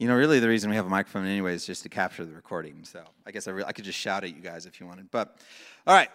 You 0.00 0.08
know, 0.08 0.16
really, 0.16 0.40
the 0.40 0.48
reason 0.48 0.68
we 0.68 0.76
have 0.76 0.86
a 0.86 0.90
microphone 0.90 1.24
anyway 1.24 1.54
is 1.54 1.64
just 1.64 1.84
to 1.84 1.88
capture 1.88 2.26
the 2.26 2.34
recording. 2.34 2.84
So 2.84 3.04
I 3.24 3.30
guess 3.30 3.46
I, 3.46 3.52
re- 3.52 3.64
I 3.64 3.72
could 3.72 3.84
just 3.84 3.98
shout 3.98 4.24
at 4.24 4.34
you 4.34 4.42
guys 4.42 4.66
if 4.66 4.80
you 4.80 4.86
wanted. 4.86 5.08
But 5.10 5.38
all 5.86 5.94
right. 5.94 6.10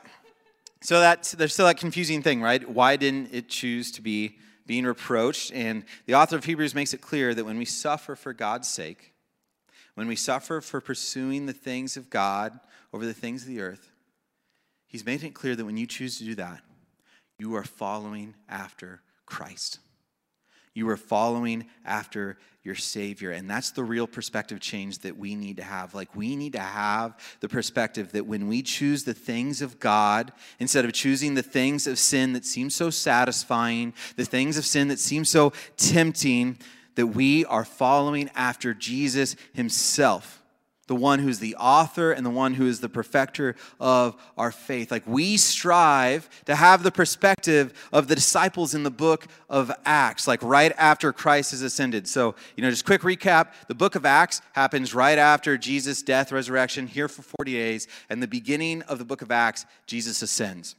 So 0.82 1.00
that's 1.00 1.32
there's 1.32 1.54
still 1.54 1.66
that 1.66 1.78
confusing 1.78 2.22
thing, 2.22 2.42
right? 2.42 2.70
Why 2.70 2.98
didn't 2.98 3.34
it 3.34 3.48
choose 3.48 3.92
to 3.94 4.02
be 4.02 4.38
being 4.70 4.86
reproached? 4.86 5.52
And 5.52 5.84
the 6.06 6.14
author 6.14 6.36
of 6.36 6.46
Hebrews 6.46 6.76
makes 6.76 6.94
it 6.94 7.02
clear 7.02 7.34
that 7.34 7.44
when 7.44 7.58
we 7.58 7.66
suffer 7.66 8.16
for 8.16 8.34
God's 8.34 8.68
sake, 8.68 9.14
when 9.96 10.08
we 10.08 10.16
suffer 10.16 10.62
for 10.62 10.80
pursuing 10.80 11.48
the 11.48 11.54
things 11.54 11.98
of 11.98 12.12
God 12.12 12.60
over 12.94 13.04
the 13.04 13.14
things 13.16 13.42
of 13.42 13.48
the 13.48 13.62
earth, 13.62 13.90
he's 14.86 15.08
making 15.08 15.30
it 15.30 15.34
clear 15.34 15.56
that 15.56 15.66
when 15.66 15.76
you 15.76 15.88
choose 15.88 16.20
to 16.20 16.24
do 16.24 16.36
that, 16.36 16.62
you 17.40 17.56
are 17.56 17.64
following 17.64 18.36
after 18.48 19.02
Christ. 19.26 19.80
You 20.80 20.90
are 20.90 20.98
following 20.98 21.66
after 21.86 22.38
your 22.64 22.76
Savior. 22.76 23.32
And 23.32 23.50
that's 23.50 23.72
the 23.72 23.84
real 23.84 24.08
perspective 24.08 24.62
change 24.62 25.00
that 25.00 25.18
we 25.18 25.36
need 25.36 25.58
to 25.58 25.64
have. 25.64 25.94
Like, 25.94 26.16
we 26.16 26.38
need 26.38 26.54
to 26.54 26.60
have 26.60 27.20
the 27.42 27.50
perspective 27.50 28.14
that 28.14 28.26
when 28.26 28.48
we 28.48 28.62
choose 28.62 29.04
the 29.04 29.14
things 29.14 29.62
of 29.62 29.78
God, 29.80 30.32
instead 30.58 30.86
of 30.86 30.94
choosing 30.94 31.36
the 31.36 31.44
things 31.44 31.86
of 31.86 32.00
sin 32.00 32.32
that 32.32 32.46
seem 32.46 32.70
so 32.70 32.90
satisfying, 32.90 33.94
the 34.16 34.24
things 34.24 34.58
of 34.58 34.66
sin 34.66 34.88
that 34.88 35.00
seem 35.00 35.26
so 35.26 35.52
tempting, 35.76 36.58
that 36.96 37.08
we 37.08 37.44
are 37.46 37.66
following 37.66 38.30
after 38.34 38.74
Jesus 38.74 39.36
himself, 39.54 40.39
the 40.90 40.96
one 40.96 41.20
who's 41.20 41.38
the 41.38 41.56
author 41.58 42.12
and 42.12 42.26
the 42.26 42.32
one 42.32 42.56
who 42.56 42.66
is 42.66 42.80
the 42.80 42.90
perfecter 42.90 43.56
of 43.80 44.16
our 44.40 44.52
faith. 44.52 44.90
Like 44.90 45.06
we 45.06 45.38
strive 45.38 46.28
to 46.46 46.56
have 46.56 46.82
the 46.82 46.90
perspective 46.92 47.88
of 47.94 48.08
the 48.08 48.16
disciples 48.16 48.74
in 48.74 48.82
the 48.82 48.90
book 48.90 49.28
of 49.52 49.72
Acts, 49.86 50.28
like 50.28 50.42
right 50.42 50.74
after 50.80 51.14
Christ 51.14 51.52
has 51.52 51.62
ascended. 51.62 52.08
So, 52.08 52.34
you 52.56 52.64
know, 52.64 52.72
just 52.72 52.86
quick 52.86 53.02
recap 53.02 53.54
the 53.68 53.76
book 53.76 53.94
of 53.94 54.04
Acts 54.04 54.42
happens 54.54 54.96
right 54.96 55.20
after 55.20 55.60
Jesus' 55.60 56.02
death, 56.02 56.32
resurrection, 56.32 56.88
here 56.88 57.08
for 57.08 57.22
40 57.22 57.54
days. 57.54 57.88
And 58.10 58.20
the 58.20 58.28
beginning 58.28 58.82
of 58.84 58.98
the 58.98 59.06
book 59.06 59.22
of 59.22 59.30
Acts, 59.30 59.68
Jesus 59.86 60.24
ascends 60.24 60.76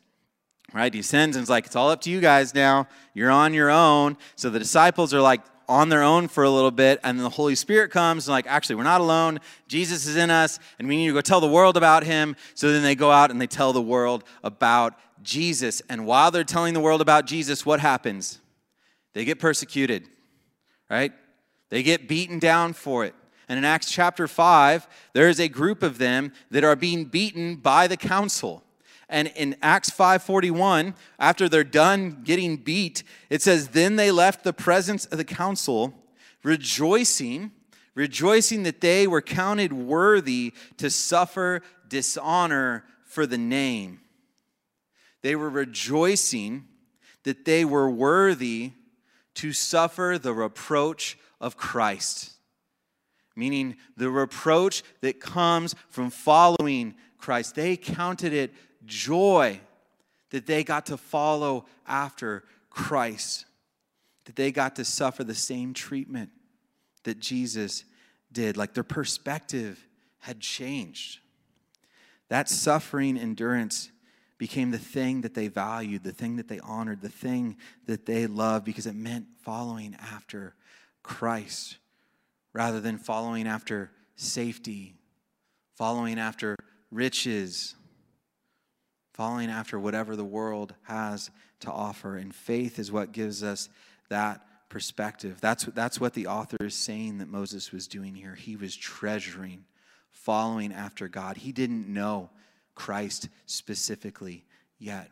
right? 0.72 0.94
He 0.94 1.00
ascends 1.00 1.34
and 1.34 1.42
it's 1.42 1.50
like, 1.50 1.66
it's 1.66 1.74
all 1.74 1.90
up 1.90 2.00
to 2.02 2.10
you 2.10 2.20
guys 2.20 2.54
now. 2.54 2.86
You're 3.12 3.32
on 3.32 3.54
your 3.54 3.70
own. 3.70 4.16
So 4.36 4.50
the 4.50 4.60
disciples 4.60 5.12
are 5.12 5.20
like, 5.20 5.40
on 5.70 5.88
their 5.88 6.02
own 6.02 6.28
for 6.28 6.44
a 6.44 6.50
little 6.50 6.72
bit, 6.72 6.98
and 7.04 7.16
then 7.16 7.24
the 7.24 7.30
Holy 7.30 7.54
Spirit 7.54 7.90
comes 7.90 8.26
and, 8.26 8.32
like, 8.32 8.46
actually, 8.46 8.74
we're 8.74 8.82
not 8.82 9.00
alone. 9.00 9.38
Jesus 9.68 10.06
is 10.06 10.16
in 10.16 10.30
us, 10.30 10.58
and 10.78 10.88
we 10.88 10.96
need 10.96 11.06
to 11.06 11.14
go 11.14 11.20
tell 11.20 11.40
the 11.40 11.48
world 11.48 11.76
about 11.76 12.02
him. 12.04 12.36
So 12.54 12.72
then 12.72 12.82
they 12.82 12.96
go 12.96 13.10
out 13.10 13.30
and 13.30 13.40
they 13.40 13.46
tell 13.46 13.72
the 13.72 13.80
world 13.80 14.24
about 14.42 14.94
Jesus. 15.22 15.80
And 15.88 16.04
while 16.04 16.30
they're 16.30 16.44
telling 16.44 16.74
the 16.74 16.80
world 16.80 17.00
about 17.00 17.24
Jesus, 17.24 17.64
what 17.64 17.78
happens? 17.80 18.40
They 19.12 19.24
get 19.24 19.38
persecuted, 19.38 20.08
right? 20.90 21.12
They 21.68 21.82
get 21.82 22.08
beaten 22.08 22.38
down 22.38 22.72
for 22.72 23.04
it. 23.04 23.14
And 23.48 23.56
in 23.58 23.64
Acts 23.64 23.90
chapter 23.90 24.28
5, 24.28 24.88
there 25.12 25.28
is 25.28 25.40
a 25.40 25.48
group 25.48 25.82
of 25.82 25.98
them 25.98 26.32
that 26.50 26.64
are 26.64 26.76
being 26.76 27.04
beaten 27.04 27.56
by 27.56 27.86
the 27.86 27.96
council. 27.96 28.64
And 29.10 29.28
in 29.34 29.56
Acts 29.60 29.90
5:41, 29.90 30.94
after 31.18 31.48
they're 31.48 31.64
done 31.64 32.22
getting 32.22 32.56
beat, 32.56 33.02
it 33.28 33.42
says, 33.42 33.68
"Then 33.68 33.96
they 33.96 34.12
left 34.12 34.44
the 34.44 34.52
presence 34.52 35.04
of 35.06 35.18
the 35.18 35.24
council, 35.24 36.08
rejoicing, 36.44 37.50
rejoicing 37.96 38.62
that 38.62 38.80
they 38.80 39.08
were 39.08 39.20
counted 39.20 39.72
worthy 39.72 40.54
to 40.76 40.90
suffer 40.90 41.60
dishonor 41.88 42.84
for 43.04 43.26
the 43.26 43.36
name." 43.36 44.00
They 45.22 45.34
were 45.34 45.50
rejoicing 45.50 46.68
that 47.24 47.44
they 47.44 47.64
were 47.64 47.90
worthy 47.90 48.72
to 49.34 49.52
suffer 49.52 50.18
the 50.22 50.32
reproach 50.32 51.18
of 51.40 51.56
Christ. 51.56 52.34
Meaning 53.34 53.76
the 53.96 54.10
reproach 54.10 54.84
that 55.00 55.20
comes 55.20 55.74
from 55.88 56.10
following 56.10 56.94
Christ. 57.18 57.56
They 57.56 57.76
counted 57.76 58.32
it 58.32 58.54
joy 58.86 59.60
that 60.30 60.46
they 60.46 60.64
got 60.64 60.86
to 60.86 60.96
follow 60.96 61.66
after 61.86 62.44
Christ, 62.70 63.46
that 64.24 64.36
they 64.36 64.52
got 64.52 64.76
to 64.76 64.84
suffer 64.84 65.24
the 65.24 65.34
same 65.34 65.74
treatment 65.74 66.30
that 67.04 67.18
Jesus 67.18 67.84
did. 68.32 68.56
Like 68.56 68.74
their 68.74 68.84
perspective 68.84 69.84
had 70.20 70.40
changed. 70.40 71.18
That 72.28 72.48
suffering 72.48 73.16
endurance 73.18 73.90
became 74.38 74.70
the 74.70 74.78
thing 74.78 75.22
that 75.22 75.34
they 75.34 75.48
valued, 75.48 76.04
the 76.04 76.12
thing 76.12 76.36
that 76.36 76.48
they 76.48 76.60
honored, 76.60 77.02
the 77.02 77.08
thing 77.08 77.56
that 77.86 78.06
they 78.06 78.26
loved 78.26 78.64
because 78.64 78.86
it 78.86 78.94
meant 78.94 79.26
following 79.42 79.96
after 80.00 80.54
Christ 81.02 81.76
rather 82.52 82.80
than 82.80 82.98
following 82.98 83.46
after 83.46 83.90
safety, 84.16 84.94
following 85.76 86.18
after 86.18 86.56
riches, 86.90 87.74
following 89.12 89.50
after 89.50 89.78
whatever 89.78 90.16
the 90.16 90.24
world 90.24 90.74
has 90.84 91.30
to 91.60 91.70
offer. 91.70 92.16
And 92.16 92.34
faith 92.34 92.78
is 92.78 92.92
what 92.92 93.12
gives 93.12 93.42
us 93.42 93.68
that 94.08 94.40
perspective. 94.68 95.40
That's, 95.40 95.64
that's 95.64 96.00
what 96.00 96.14
the 96.14 96.26
author 96.26 96.56
is 96.60 96.74
saying 96.74 97.18
that 97.18 97.28
Moses 97.28 97.72
was 97.72 97.86
doing 97.86 98.14
here. 98.14 98.34
He 98.34 98.56
was 98.56 98.74
treasuring, 98.74 99.64
following 100.10 100.72
after 100.72 101.08
God. 101.08 101.36
He 101.36 101.52
didn't 101.52 101.88
know 101.88 102.30
Christ 102.74 103.28
specifically 103.46 104.44
yet. 104.78 105.10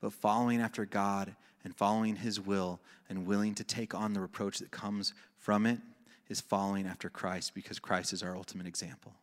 But 0.00 0.12
following 0.12 0.60
after 0.60 0.84
God 0.84 1.34
and 1.64 1.74
following 1.74 2.16
his 2.16 2.40
will 2.40 2.80
and 3.08 3.26
willing 3.26 3.54
to 3.56 3.64
take 3.64 3.94
on 3.94 4.12
the 4.12 4.20
reproach 4.20 4.58
that 4.58 4.70
comes 4.70 5.14
from 5.38 5.66
it 5.66 5.80
is 6.28 6.40
following 6.40 6.86
after 6.86 7.08
Christ 7.08 7.54
because 7.54 7.78
Christ 7.78 8.12
is 8.12 8.22
our 8.22 8.36
ultimate 8.36 8.66
example. 8.66 9.14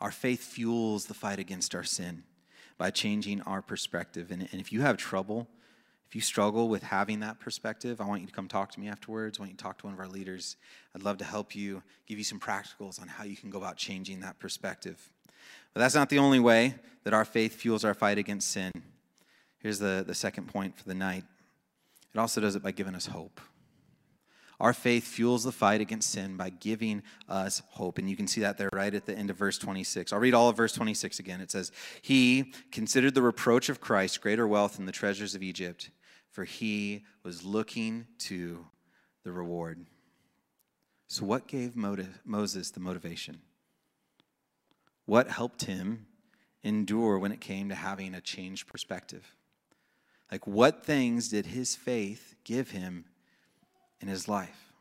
Our 0.00 0.10
faith 0.10 0.42
fuels 0.42 1.06
the 1.06 1.14
fight 1.14 1.38
against 1.38 1.74
our 1.74 1.84
sin 1.84 2.24
by 2.76 2.90
changing 2.90 3.40
our 3.42 3.62
perspective. 3.62 4.30
And, 4.30 4.48
and 4.50 4.60
if 4.60 4.72
you 4.72 4.80
have 4.82 4.96
trouble, 4.96 5.48
if 6.08 6.14
you 6.14 6.20
struggle 6.20 6.68
with 6.68 6.82
having 6.82 7.20
that 7.20 7.40
perspective, 7.40 8.00
I 8.00 8.04
want 8.04 8.20
you 8.20 8.26
to 8.26 8.32
come 8.32 8.48
talk 8.48 8.72
to 8.72 8.80
me 8.80 8.88
afterwards. 8.88 9.38
I 9.38 9.42
want 9.42 9.52
you 9.52 9.56
to 9.56 9.62
talk 9.62 9.78
to 9.78 9.86
one 9.86 9.94
of 9.94 10.00
our 10.00 10.08
leaders. 10.08 10.56
I'd 10.94 11.02
love 11.02 11.18
to 11.18 11.24
help 11.24 11.54
you, 11.56 11.82
give 12.06 12.18
you 12.18 12.24
some 12.24 12.38
practicals 12.38 13.00
on 13.00 13.08
how 13.08 13.24
you 13.24 13.36
can 13.36 13.50
go 13.50 13.58
about 13.58 13.76
changing 13.76 14.20
that 14.20 14.38
perspective. 14.38 15.10
But 15.72 15.80
that's 15.80 15.94
not 15.94 16.08
the 16.10 16.18
only 16.18 16.40
way 16.40 16.76
that 17.04 17.12
our 17.12 17.24
faith 17.24 17.54
fuels 17.54 17.84
our 17.84 17.94
fight 17.94 18.18
against 18.18 18.50
sin. 18.50 18.70
Here's 19.58 19.78
the, 19.78 20.04
the 20.06 20.14
second 20.14 20.46
point 20.48 20.76
for 20.76 20.84
the 20.84 20.94
night 20.94 21.24
it 22.14 22.18
also 22.20 22.40
does 22.40 22.54
it 22.54 22.62
by 22.62 22.70
giving 22.70 22.94
us 22.94 23.06
hope. 23.06 23.40
Our 24.64 24.72
faith 24.72 25.06
fuels 25.06 25.44
the 25.44 25.52
fight 25.52 25.82
against 25.82 26.10
sin 26.10 26.38
by 26.38 26.48
giving 26.48 27.02
us 27.28 27.60
hope. 27.68 27.98
And 27.98 28.08
you 28.08 28.16
can 28.16 28.26
see 28.26 28.40
that 28.40 28.56
there 28.56 28.70
right 28.72 28.94
at 28.94 29.04
the 29.04 29.14
end 29.14 29.28
of 29.28 29.36
verse 29.36 29.58
26. 29.58 30.10
I'll 30.10 30.18
read 30.18 30.32
all 30.32 30.48
of 30.48 30.56
verse 30.56 30.72
26 30.72 31.18
again. 31.18 31.42
It 31.42 31.50
says, 31.50 31.70
He 32.00 32.54
considered 32.72 33.14
the 33.14 33.20
reproach 33.20 33.68
of 33.68 33.82
Christ 33.82 34.22
greater 34.22 34.48
wealth 34.48 34.76
than 34.76 34.86
the 34.86 34.90
treasures 34.90 35.34
of 35.34 35.42
Egypt, 35.42 35.90
for 36.30 36.44
he 36.44 37.04
was 37.22 37.44
looking 37.44 38.06
to 38.20 38.64
the 39.22 39.32
reward. 39.32 39.84
So, 41.08 41.26
what 41.26 41.46
gave 41.46 41.76
Moses 41.76 42.70
the 42.70 42.80
motivation? 42.80 43.42
What 45.04 45.28
helped 45.28 45.66
him 45.66 46.06
endure 46.62 47.18
when 47.18 47.32
it 47.32 47.42
came 47.42 47.68
to 47.68 47.74
having 47.74 48.14
a 48.14 48.22
changed 48.22 48.66
perspective? 48.66 49.36
Like, 50.32 50.46
what 50.46 50.86
things 50.86 51.28
did 51.28 51.44
his 51.44 51.76
faith 51.76 52.34
give 52.44 52.70
him 52.70 53.04
in 54.04 54.10
his 54.10 54.28
life. 54.28 54.74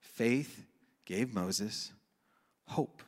Faith 0.00 0.66
gave 1.04 1.32
Moses 1.32 1.92
hope. 2.66 3.04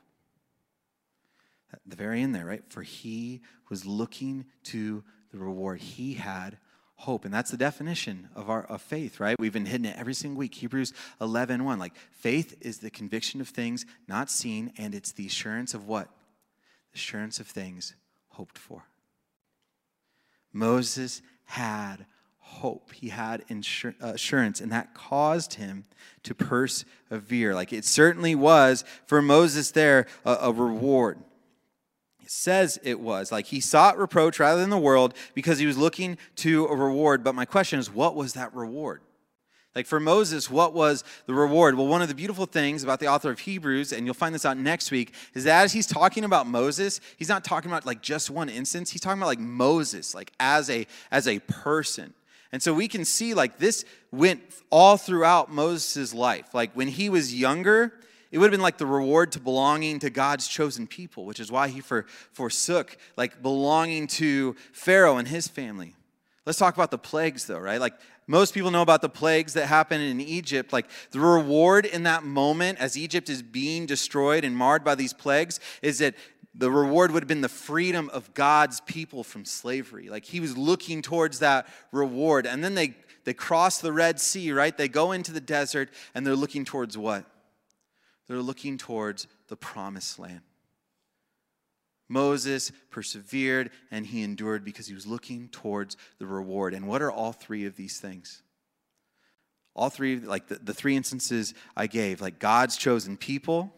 At 1.72 1.80
the 1.84 1.96
very 1.96 2.22
end 2.22 2.36
there, 2.36 2.46
right? 2.46 2.62
For 2.68 2.82
he 2.82 3.40
was 3.68 3.84
looking 3.84 4.44
to 4.64 5.02
the 5.32 5.38
reward. 5.38 5.80
He 5.80 6.14
had 6.14 6.58
hope. 6.94 7.24
And 7.24 7.34
that's 7.34 7.50
the 7.50 7.56
definition 7.56 8.28
of 8.36 8.48
our 8.48 8.62
of 8.62 8.80
faith, 8.80 9.18
right? 9.18 9.34
We've 9.40 9.52
been 9.52 9.66
hitting 9.66 9.86
it 9.86 9.98
every 9.98 10.14
single 10.14 10.38
week. 10.38 10.54
Hebrews 10.54 10.92
11, 11.20 11.64
1. 11.64 11.78
Like 11.80 11.96
faith 12.12 12.56
is 12.60 12.78
the 12.78 12.90
conviction 12.90 13.40
of 13.40 13.48
things 13.48 13.84
not 14.06 14.30
seen, 14.30 14.72
and 14.78 14.94
it's 14.94 15.10
the 15.10 15.26
assurance 15.26 15.74
of 15.74 15.88
what? 15.88 16.06
The 16.92 16.96
assurance 16.96 17.40
of 17.40 17.48
things 17.48 17.96
hoped 18.28 18.56
for. 18.56 18.84
Moses 20.52 21.22
had 21.46 22.06
hope. 22.50 22.92
He 22.92 23.08
had 23.08 23.44
uh, 23.50 23.90
assurance, 24.00 24.60
and 24.60 24.72
that 24.72 24.92
caused 24.94 25.54
him 25.54 25.84
to 26.24 26.34
persevere. 26.34 27.54
Like 27.54 27.72
it 27.72 27.84
certainly 27.84 28.34
was 28.34 28.84
for 29.06 29.22
Moses 29.22 29.70
there 29.70 30.06
a, 30.24 30.36
a 30.42 30.52
reward. 30.52 31.18
It 32.22 32.30
says 32.30 32.78
it 32.82 33.00
was. 33.00 33.32
Like 33.32 33.46
he 33.46 33.60
sought 33.60 33.98
reproach 33.98 34.38
rather 34.38 34.60
than 34.60 34.70
the 34.70 34.78
world 34.78 35.14
because 35.34 35.58
he 35.58 35.66
was 35.66 35.78
looking 35.78 36.18
to 36.36 36.66
a 36.66 36.76
reward. 36.76 37.24
But 37.24 37.34
my 37.34 37.44
question 37.44 37.78
is, 37.78 37.90
what 37.90 38.14
was 38.14 38.34
that 38.34 38.54
reward? 38.54 39.00
Like 39.74 39.86
for 39.86 40.00
Moses, 40.00 40.50
what 40.50 40.74
was 40.74 41.04
the 41.26 41.34
reward? 41.34 41.76
Well, 41.76 41.86
one 41.86 42.02
of 42.02 42.08
the 42.08 42.14
beautiful 42.14 42.44
things 42.44 42.82
about 42.82 42.98
the 42.98 43.06
author 43.06 43.30
of 43.30 43.38
Hebrews, 43.38 43.92
and 43.92 44.04
you'll 44.04 44.14
find 44.14 44.34
this 44.34 44.44
out 44.44 44.56
next 44.56 44.90
week, 44.90 45.14
is 45.32 45.44
that 45.44 45.62
as 45.62 45.72
he's 45.72 45.86
talking 45.86 46.24
about 46.24 46.48
Moses, 46.48 47.00
he's 47.16 47.28
not 47.28 47.44
talking 47.44 47.70
about 47.70 47.86
like 47.86 48.02
just 48.02 48.30
one 48.30 48.48
instance. 48.48 48.90
He's 48.90 49.00
talking 49.00 49.20
about 49.20 49.28
like 49.28 49.38
Moses, 49.38 50.14
like 50.14 50.32
as 50.40 50.68
a 50.68 50.86
as 51.12 51.28
a 51.28 51.38
person. 51.38 52.14
And 52.52 52.62
so 52.62 52.74
we 52.74 52.88
can 52.88 53.04
see 53.04 53.34
like 53.34 53.58
this 53.58 53.84
went 54.10 54.42
all 54.70 54.96
throughout 54.96 55.50
Moses' 55.52 56.12
life. 56.12 56.52
Like 56.52 56.72
when 56.74 56.88
he 56.88 57.08
was 57.08 57.34
younger, 57.34 57.92
it 58.30 58.38
would 58.38 58.46
have 58.46 58.52
been 58.52 58.62
like 58.62 58.78
the 58.78 58.86
reward 58.86 59.32
to 59.32 59.40
belonging 59.40 59.98
to 60.00 60.10
God's 60.10 60.46
chosen 60.46 60.86
people, 60.86 61.24
which 61.24 61.40
is 61.40 61.50
why 61.50 61.68
he 61.68 61.80
for, 61.80 62.06
forsook 62.32 62.96
like 63.16 63.42
belonging 63.42 64.06
to 64.08 64.56
Pharaoh 64.72 65.16
and 65.16 65.28
his 65.28 65.48
family. 65.48 65.94
Let's 66.46 66.58
talk 66.58 66.74
about 66.74 66.90
the 66.90 66.98
plagues 66.98 67.46
though, 67.46 67.58
right? 67.58 67.80
Like 67.80 67.94
most 68.26 68.54
people 68.54 68.70
know 68.70 68.82
about 68.82 69.02
the 69.02 69.08
plagues 69.08 69.54
that 69.54 69.66
happen 69.66 70.00
in 70.00 70.20
Egypt. 70.20 70.72
Like 70.72 70.86
the 71.10 71.20
reward 71.20 71.84
in 71.86 72.04
that 72.04 72.24
moment 72.24 72.78
as 72.78 72.96
Egypt 72.96 73.28
is 73.28 73.42
being 73.42 73.86
destroyed 73.86 74.44
and 74.44 74.56
marred 74.56 74.84
by 74.84 74.94
these 74.94 75.12
plagues 75.12 75.60
is 75.82 75.98
that 75.98 76.14
the 76.60 76.70
reward 76.70 77.10
would 77.10 77.22
have 77.22 77.28
been 77.28 77.40
the 77.40 77.48
freedom 77.48 78.10
of 78.12 78.34
God's 78.34 78.80
people 78.82 79.24
from 79.24 79.46
slavery. 79.46 80.10
Like 80.10 80.26
he 80.26 80.40
was 80.40 80.58
looking 80.58 81.00
towards 81.00 81.38
that 81.38 81.66
reward. 81.90 82.46
And 82.46 82.62
then 82.62 82.74
they, 82.74 82.96
they 83.24 83.32
cross 83.32 83.80
the 83.80 83.94
Red 83.94 84.20
Sea, 84.20 84.52
right? 84.52 84.76
They 84.76 84.86
go 84.86 85.12
into 85.12 85.32
the 85.32 85.40
desert 85.40 85.88
and 86.14 86.26
they're 86.26 86.36
looking 86.36 86.66
towards 86.66 86.98
what? 86.98 87.24
They're 88.28 88.42
looking 88.42 88.76
towards 88.76 89.26
the 89.48 89.56
promised 89.56 90.18
land. 90.18 90.42
Moses 92.10 92.72
persevered 92.90 93.70
and 93.90 94.04
he 94.04 94.22
endured 94.22 94.62
because 94.62 94.86
he 94.86 94.94
was 94.94 95.06
looking 95.06 95.48
towards 95.48 95.96
the 96.18 96.26
reward. 96.26 96.74
And 96.74 96.86
what 96.86 97.00
are 97.00 97.10
all 97.10 97.32
three 97.32 97.64
of 97.64 97.74
these 97.74 97.98
things? 97.98 98.42
All 99.74 99.88
three, 99.88 100.18
like 100.20 100.48
the, 100.48 100.56
the 100.56 100.74
three 100.74 100.94
instances 100.94 101.54
I 101.74 101.86
gave, 101.86 102.20
like 102.20 102.38
God's 102.38 102.76
chosen 102.76 103.16
people, 103.16 103.72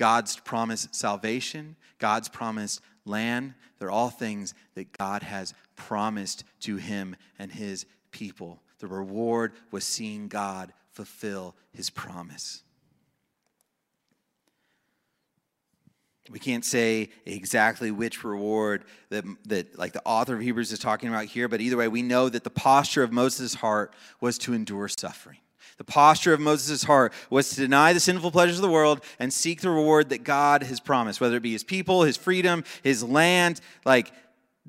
God's 0.00 0.40
promised 0.40 0.94
salvation, 0.94 1.76
God's 1.98 2.30
promised 2.30 2.80
land. 3.04 3.52
They're 3.78 3.90
all 3.90 4.08
things 4.08 4.54
that 4.74 4.96
God 4.96 5.22
has 5.22 5.52
promised 5.76 6.42
to 6.60 6.76
him 6.76 7.16
and 7.38 7.52
his 7.52 7.84
people. 8.10 8.62
The 8.78 8.86
reward 8.86 9.52
was 9.70 9.84
seeing 9.84 10.28
God 10.28 10.72
fulfill 10.92 11.54
his 11.74 11.90
promise. 11.90 12.62
We 16.30 16.38
can't 16.38 16.64
say 16.64 17.10
exactly 17.26 17.90
which 17.90 18.24
reward 18.24 18.84
that, 19.10 19.26
that 19.48 19.78
like 19.78 19.92
the 19.92 20.02
author 20.06 20.34
of 20.34 20.40
Hebrews 20.40 20.72
is 20.72 20.78
talking 20.78 21.10
about 21.10 21.26
here, 21.26 21.46
but 21.46 21.60
either 21.60 21.76
way, 21.76 21.88
we 21.88 22.00
know 22.00 22.30
that 22.30 22.44
the 22.44 22.48
posture 22.48 23.02
of 23.02 23.12
Moses' 23.12 23.52
heart 23.52 23.92
was 24.18 24.38
to 24.38 24.54
endure 24.54 24.88
suffering. 24.88 25.40
The 25.80 25.84
posture 25.84 26.34
of 26.34 26.40
Moses' 26.40 26.82
heart 26.82 27.10
was 27.30 27.48
to 27.48 27.56
deny 27.56 27.94
the 27.94 28.00
sinful 28.00 28.32
pleasures 28.32 28.58
of 28.58 28.62
the 28.62 28.68
world 28.68 29.02
and 29.18 29.32
seek 29.32 29.62
the 29.62 29.70
reward 29.70 30.10
that 30.10 30.24
God 30.24 30.62
has 30.64 30.78
promised, 30.78 31.22
whether 31.22 31.38
it 31.38 31.42
be 31.42 31.52
his 31.52 31.64
people, 31.64 32.02
his 32.02 32.18
freedom, 32.18 32.64
his 32.82 33.02
land. 33.02 33.62
Like, 33.86 34.12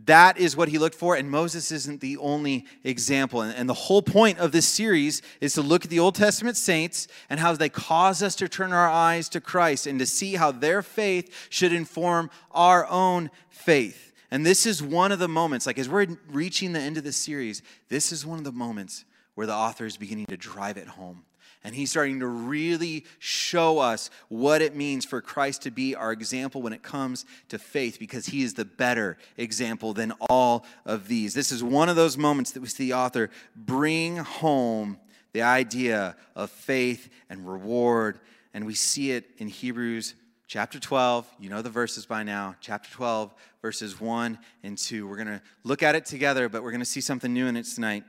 that 0.06 0.38
is 0.38 0.56
what 0.56 0.70
he 0.70 0.78
looked 0.78 0.96
for, 0.96 1.18
and 1.18 1.30
Moses 1.30 1.70
isn't 1.70 2.00
the 2.00 2.16
only 2.16 2.66
example. 2.86 3.42
And, 3.42 3.68
the 3.68 3.74
whole 3.74 4.02
point 4.02 4.40
of 4.40 4.54
this 4.54 4.66
series 4.66 5.22
is 5.42 5.54
to 5.56 5.62
look 5.62 5.84
at 5.84 5.92
the 5.92 6.00
Old 6.00 6.16
Testament 6.16 6.56
saints 6.56 7.10
and 7.30 7.42
how 7.42 7.52
they 7.56 7.68
cause 7.68 8.24
us 8.24 8.34
to 8.36 8.48
turn 8.48 8.72
our 8.72 8.90
eyes 8.90 9.28
to 9.30 9.42
Christ 9.42 9.88
and 9.88 10.00
to 10.00 10.06
see 10.06 10.36
how 10.36 10.54
their 10.54 10.82
faith 10.82 11.48
should 11.50 11.74
inform 11.74 12.30
our 12.52 12.88
own 12.88 13.32
faith. 13.50 14.14
And 14.32 14.46
this 14.46 14.66
is 14.66 14.82
one 14.82 15.12
of 15.12 15.20
the 15.20 15.28
moments, 15.28 15.66
like 15.66 15.78
as 15.78 15.90
we're 15.90 16.08
reaching 16.30 16.72
the 16.72 16.80
end 16.80 16.96
of 16.96 17.04
this 17.04 17.18
series, 17.18 17.62
this 17.90 18.14
is 18.14 18.26
one 18.26 18.38
of 18.38 18.46
the 18.46 18.54
moments 18.54 19.04
where 19.36 19.48
the 19.48 19.54
author 19.54 19.86
is 19.86 19.98
beginning 19.98 20.26
to 20.28 20.38
drive 20.38 20.78
it 20.78 20.88
home. 20.88 21.24
And 21.64 21.76
he's 21.76 21.92
starting 21.92 22.22
to 22.22 22.28
really 22.28 23.06
show 23.20 23.78
us 23.78 24.10
what 24.30 24.64
it 24.64 24.76
means 24.76 25.06
for 25.06 25.22
Christ 25.22 25.62
to 25.64 25.72
be 25.72 25.94
our 25.94 26.12
example 26.12 26.62
when 26.62 26.74
it 26.74 26.82
comes 26.82 27.26
to 27.50 27.60
faith, 27.60 28.00
because 28.00 28.26
he 28.26 28.42
is 28.42 28.56
the 28.56 28.66
better 28.66 29.18
example 29.38 29.94
than 29.94 30.12
all 30.28 30.66
of 30.86 31.08
these. 31.08 31.36
This 31.36 31.52
is 31.52 31.64
one 31.64 31.88
of 31.88 31.96
those 31.96 32.18
moments 32.18 32.52
that 32.52 32.62
we 32.62 32.68
see 32.68 32.86
the 32.86 32.94
author 32.94 33.30
bring 33.56 34.18
home 34.18 34.98
the 35.34 35.44
idea 35.44 36.16
of 36.36 36.50
faith 36.50 37.10
and 37.30 37.48
reward. 37.48 38.20
And 38.56 38.66
we 38.66 38.74
see 38.74 39.12
it 39.12 39.30
in 39.38 39.48
Hebrews 39.48 40.16
chapter 40.48 40.80
12. 40.80 41.28
You 41.40 41.50
know 41.50 41.62
the 41.62 41.70
verses 41.70 42.08
by 42.08 42.24
now. 42.24 42.56
Chapter 42.60 42.90
12, 42.92 43.34
verses 43.62 44.02
1 44.02 44.40
and 44.64 44.78
2. 44.78 45.08
We're 45.08 45.16
going 45.16 45.28
to 45.28 45.42
look 45.64 45.84
at 45.84 45.96
it 45.96 46.06
together, 46.06 46.50
but 46.50 46.64
we're 46.64 46.72
going 46.72 46.80
to 46.80 46.86
see 46.86 47.02
something 47.02 47.32
new 47.32 47.46
in 47.46 47.56
it 47.56 47.66
tonight. 47.66 48.04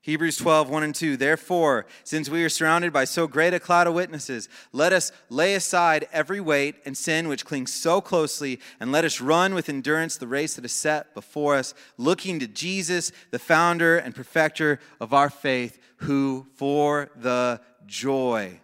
Hebrews 0.00 0.36
12, 0.36 0.70
1 0.70 0.82
and 0.84 0.94
2. 0.94 1.16
Therefore, 1.16 1.84
since 2.04 2.28
we 2.28 2.44
are 2.44 2.48
surrounded 2.48 2.92
by 2.92 3.04
so 3.04 3.26
great 3.26 3.52
a 3.52 3.60
cloud 3.60 3.86
of 3.86 3.94
witnesses, 3.94 4.48
let 4.72 4.92
us 4.92 5.10
lay 5.28 5.54
aside 5.54 6.06
every 6.12 6.40
weight 6.40 6.76
and 6.84 6.96
sin 6.96 7.28
which 7.28 7.44
clings 7.44 7.72
so 7.72 8.00
closely, 8.00 8.60
and 8.78 8.92
let 8.92 9.04
us 9.04 9.20
run 9.20 9.54
with 9.54 9.68
endurance 9.68 10.16
the 10.16 10.28
race 10.28 10.54
that 10.54 10.64
is 10.64 10.72
set 10.72 11.14
before 11.14 11.56
us, 11.56 11.74
looking 11.96 12.38
to 12.38 12.46
Jesus, 12.46 13.10
the 13.32 13.38
founder 13.38 13.98
and 13.98 14.14
perfecter 14.14 14.78
of 15.00 15.12
our 15.12 15.30
faith, 15.30 15.78
who, 15.96 16.46
for 16.54 17.10
the 17.16 17.60
joy 17.86 18.60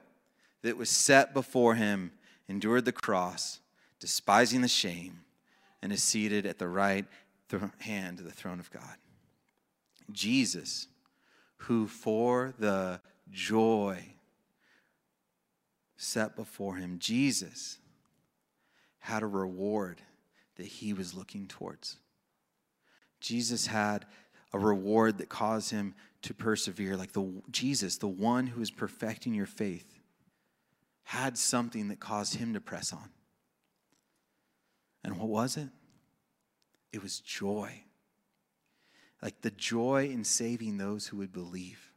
that 0.63 0.77
was 0.77 0.89
set 0.89 1.35
before 1.35 1.75
him, 1.75 2.13
endured 2.49 2.85
the 2.85 2.93
cross, 2.93 3.59
despising 3.99 4.61
the 4.61 4.69
shame, 4.69 5.21
and 5.83 5.93
is 5.93 6.03
seated 6.03 6.47
at 6.47 6.59
the 6.59 6.69
right 6.69 7.07
hand 7.81 8.21
of 8.21 8.25
the 8.25 8.31
throne 8.31 8.61
of 8.61 8.71
God. 8.71 8.97
Jesus 10.13 10.87
who 11.67 11.87
for 11.87 12.53
the 12.59 13.01
joy 13.31 14.15
set 15.97 16.37
before 16.37 16.77
him, 16.77 16.99
Jesus, 16.99 17.79
had 18.99 19.23
a 19.23 19.27
reward 19.27 20.03
that 20.57 20.67
he 20.67 20.93
was 20.93 21.15
looking 21.15 21.47
towards. 21.47 21.97
Jesus 23.21 23.67
had 23.67 24.05
a 24.53 24.59
reward 24.59 25.19
that 25.19 25.29
caused 25.29 25.71
him 25.71 25.95
to 26.23 26.35
persevere. 26.35 26.97
Like 26.97 27.13
the 27.13 27.43
Jesus, 27.51 27.97
the 27.97 28.09
one 28.09 28.47
who 28.47 28.61
is 28.61 28.71
perfecting 28.71 29.35
your 29.35 29.47
faith, 29.47 29.99
had 31.05 31.39
something 31.39 31.89
that 31.89 32.01
caused 32.01 32.35
him 32.35 32.53
to 32.55 32.61
press 32.61 32.93
on. 32.93 33.11
And 35.03 35.19
what 35.19 35.29
was 35.29 35.57
it? 35.57 35.69
It 36.93 37.03
was 37.03 37.21
joy 37.21 37.85
like 39.25 39.41
the 39.41 39.51
joy 39.51 40.11
in 40.13 40.23
saving 40.23 40.77
those 40.77 41.07
who 41.07 41.17
would 41.17 41.33
believe, 41.33 41.91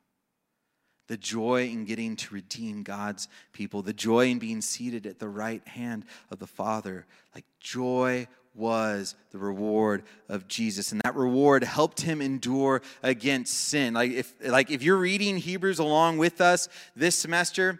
the 1.10 1.18
joy 1.18 1.66
in 1.66 1.84
getting 1.84 2.16
to 2.16 2.34
redeem 2.34 2.84
God's 2.84 3.28
people, 3.52 3.82
the 3.82 3.92
joy 3.92 4.28
in 4.28 4.40
being 4.40 4.62
seated 4.62 5.06
at 5.06 5.20
the 5.20 5.28
right 5.28 5.66
hand 5.68 6.06
of 6.32 6.40
the 6.40 6.48
Father. 6.48 7.06
Like 7.36 7.44
joy 7.60 8.28
was 8.56 9.14
the 9.32 9.38
reward 9.38 10.04
of 10.30 10.48
Jesus 10.48 10.94
and 10.94 11.02
that 11.04 11.16
reward 11.16 11.66
helped 11.66 12.02
him 12.02 12.22
endure 12.22 12.82
against 13.04 13.54
sin. 13.54 13.94
Like 13.94 14.12
if 14.12 14.34
like 14.44 14.72
if 14.72 14.82
you're 14.82 14.98
reading 14.98 15.38
Hebrews 15.38 15.80
along 15.80 16.18
with 16.20 16.40
us 16.40 16.70
this 16.96 17.18
semester, 17.18 17.80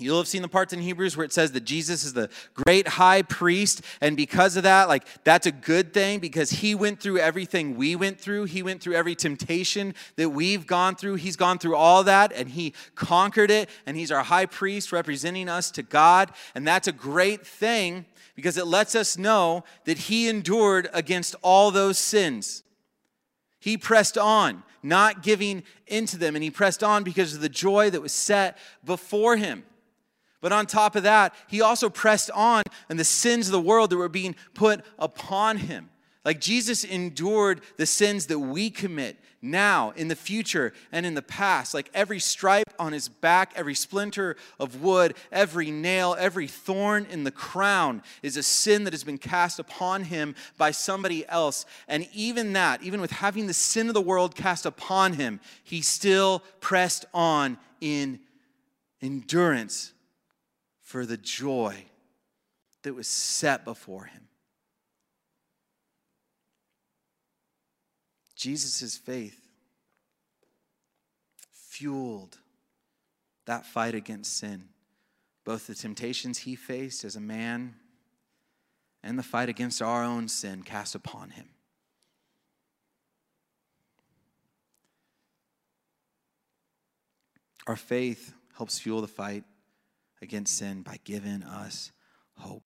You'll 0.00 0.18
have 0.18 0.28
seen 0.28 0.42
the 0.42 0.48
parts 0.48 0.72
in 0.72 0.80
Hebrews 0.80 1.16
where 1.16 1.24
it 1.24 1.32
says 1.32 1.52
that 1.52 1.64
Jesus 1.64 2.04
is 2.04 2.12
the 2.12 2.30
great 2.54 2.86
high 2.86 3.22
priest. 3.22 3.82
And 4.00 4.16
because 4.16 4.56
of 4.56 4.62
that, 4.62 4.88
like, 4.88 5.04
that's 5.24 5.46
a 5.46 5.52
good 5.52 5.92
thing 5.92 6.20
because 6.20 6.50
he 6.50 6.76
went 6.76 7.00
through 7.00 7.18
everything 7.18 7.76
we 7.76 7.96
went 7.96 8.20
through. 8.20 8.44
He 8.44 8.62
went 8.62 8.80
through 8.80 8.94
every 8.94 9.16
temptation 9.16 9.94
that 10.14 10.30
we've 10.30 10.66
gone 10.66 10.94
through. 10.94 11.16
He's 11.16 11.34
gone 11.34 11.58
through 11.58 11.74
all 11.74 12.04
that 12.04 12.32
and 12.32 12.48
he 12.48 12.74
conquered 12.94 13.50
it. 13.50 13.68
And 13.86 13.96
he's 13.96 14.12
our 14.12 14.22
high 14.22 14.46
priest 14.46 14.92
representing 14.92 15.48
us 15.48 15.70
to 15.72 15.82
God. 15.82 16.30
And 16.54 16.66
that's 16.66 16.86
a 16.86 16.92
great 16.92 17.44
thing 17.44 18.06
because 18.36 18.56
it 18.56 18.68
lets 18.68 18.94
us 18.94 19.18
know 19.18 19.64
that 19.84 19.98
he 19.98 20.28
endured 20.28 20.88
against 20.92 21.34
all 21.42 21.72
those 21.72 21.98
sins. 21.98 22.62
He 23.58 23.76
pressed 23.76 24.16
on, 24.16 24.62
not 24.80 25.24
giving 25.24 25.64
into 25.88 26.16
them. 26.16 26.36
And 26.36 26.44
he 26.44 26.50
pressed 26.50 26.84
on 26.84 27.02
because 27.02 27.34
of 27.34 27.40
the 27.40 27.48
joy 27.48 27.90
that 27.90 28.00
was 28.00 28.12
set 28.12 28.56
before 28.84 29.36
him. 29.36 29.64
But 30.40 30.52
on 30.52 30.66
top 30.66 30.94
of 30.94 31.02
that, 31.02 31.34
he 31.48 31.60
also 31.60 31.90
pressed 31.90 32.30
on 32.30 32.62
and 32.88 32.98
the 32.98 33.04
sins 33.04 33.46
of 33.46 33.52
the 33.52 33.60
world 33.60 33.90
that 33.90 33.96
were 33.96 34.08
being 34.08 34.36
put 34.54 34.84
upon 34.98 35.56
him. 35.58 35.90
Like 36.24 36.40
Jesus 36.40 36.84
endured 36.84 37.62
the 37.76 37.86
sins 37.86 38.26
that 38.26 38.38
we 38.38 38.70
commit 38.70 39.16
now, 39.40 39.92
in 39.96 40.08
the 40.08 40.16
future, 40.16 40.72
and 40.90 41.06
in 41.06 41.14
the 41.14 41.22
past. 41.22 41.72
Like 41.72 41.88
every 41.94 42.18
stripe 42.18 42.72
on 42.78 42.92
his 42.92 43.08
back, 43.08 43.52
every 43.54 43.74
splinter 43.74 44.36
of 44.58 44.82
wood, 44.82 45.14
every 45.30 45.70
nail, 45.70 46.16
every 46.18 46.48
thorn 46.48 47.06
in 47.08 47.24
the 47.24 47.30
crown 47.30 48.02
is 48.22 48.36
a 48.36 48.42
sin 48.42 48.84
that 48.84 48.92
has 48.92 49.04
been 49.04 49.16
cast 49.16 49.58
upon 49.58 50.04
him 50.04 50.34
by 50.56 50.72
somebody 50.72 51.26
else. 51.28 51.66
And 51.86 52.08
even 52.12 52.52
that, 52.54 52.82
even 52.82 53.00
with 53.00 53.12
having 53.12 53.46
the 53.46 53.54
sin 53.54 53.88
of 53.88 53.94
the 53.94 54.00
world 54.00 54.34
cast 54.34 54.66
upon 54.66 55.14
him, 55.14 55.40
he 55.62 55.80
still 55.80 56.42
pressed 56.60 57.04
on 57.14 57.58
in 57.80 58.18
endurance 59.00 59.92
for 60.88 61.04
the 61.04 61.18
joy 61.18 61.84
that 62.82 62.94
was 62.94 63.06
set 63.06 63.62
before 63.62 64.04
him. 64.04 64.22
Jesus' 68.34 68.96
faith 68.96 69.38
fueled 71.52 72.38
that 73.44 73.66
fight 73.66 73.94
against 73.94 74.38
sin, 74.38 74.70
both 75.44 75.66
the 75.66 75.74
temptations 75.74 76.38
he 76.38 76.56
faced 76.56 77.04
as 77.04 77.16
a 77.16 77.20
man 77.20 77.74
and 79.02 79.18
the 79.18 79.22
fight 79.22 79.50
against 79.50 79.82
our 79.82 80.02
own 80.02 80.26
sin 80.26 80.62
cast 80.62 80.94
upon 80.94 81.28
him. 81.28 81.50
Our 87.66 87.76
faith 87.76 88.32
helps 88.56 88.78
fuel 88.78 89.02
the 89.02 89.06
fight 89.06 89.44
against 90.22 90.56
sin 90.56 90.82
by 90.82 90.98
giving 91.04 91.42
us 91.42 91.92
hope. 92.36 92.64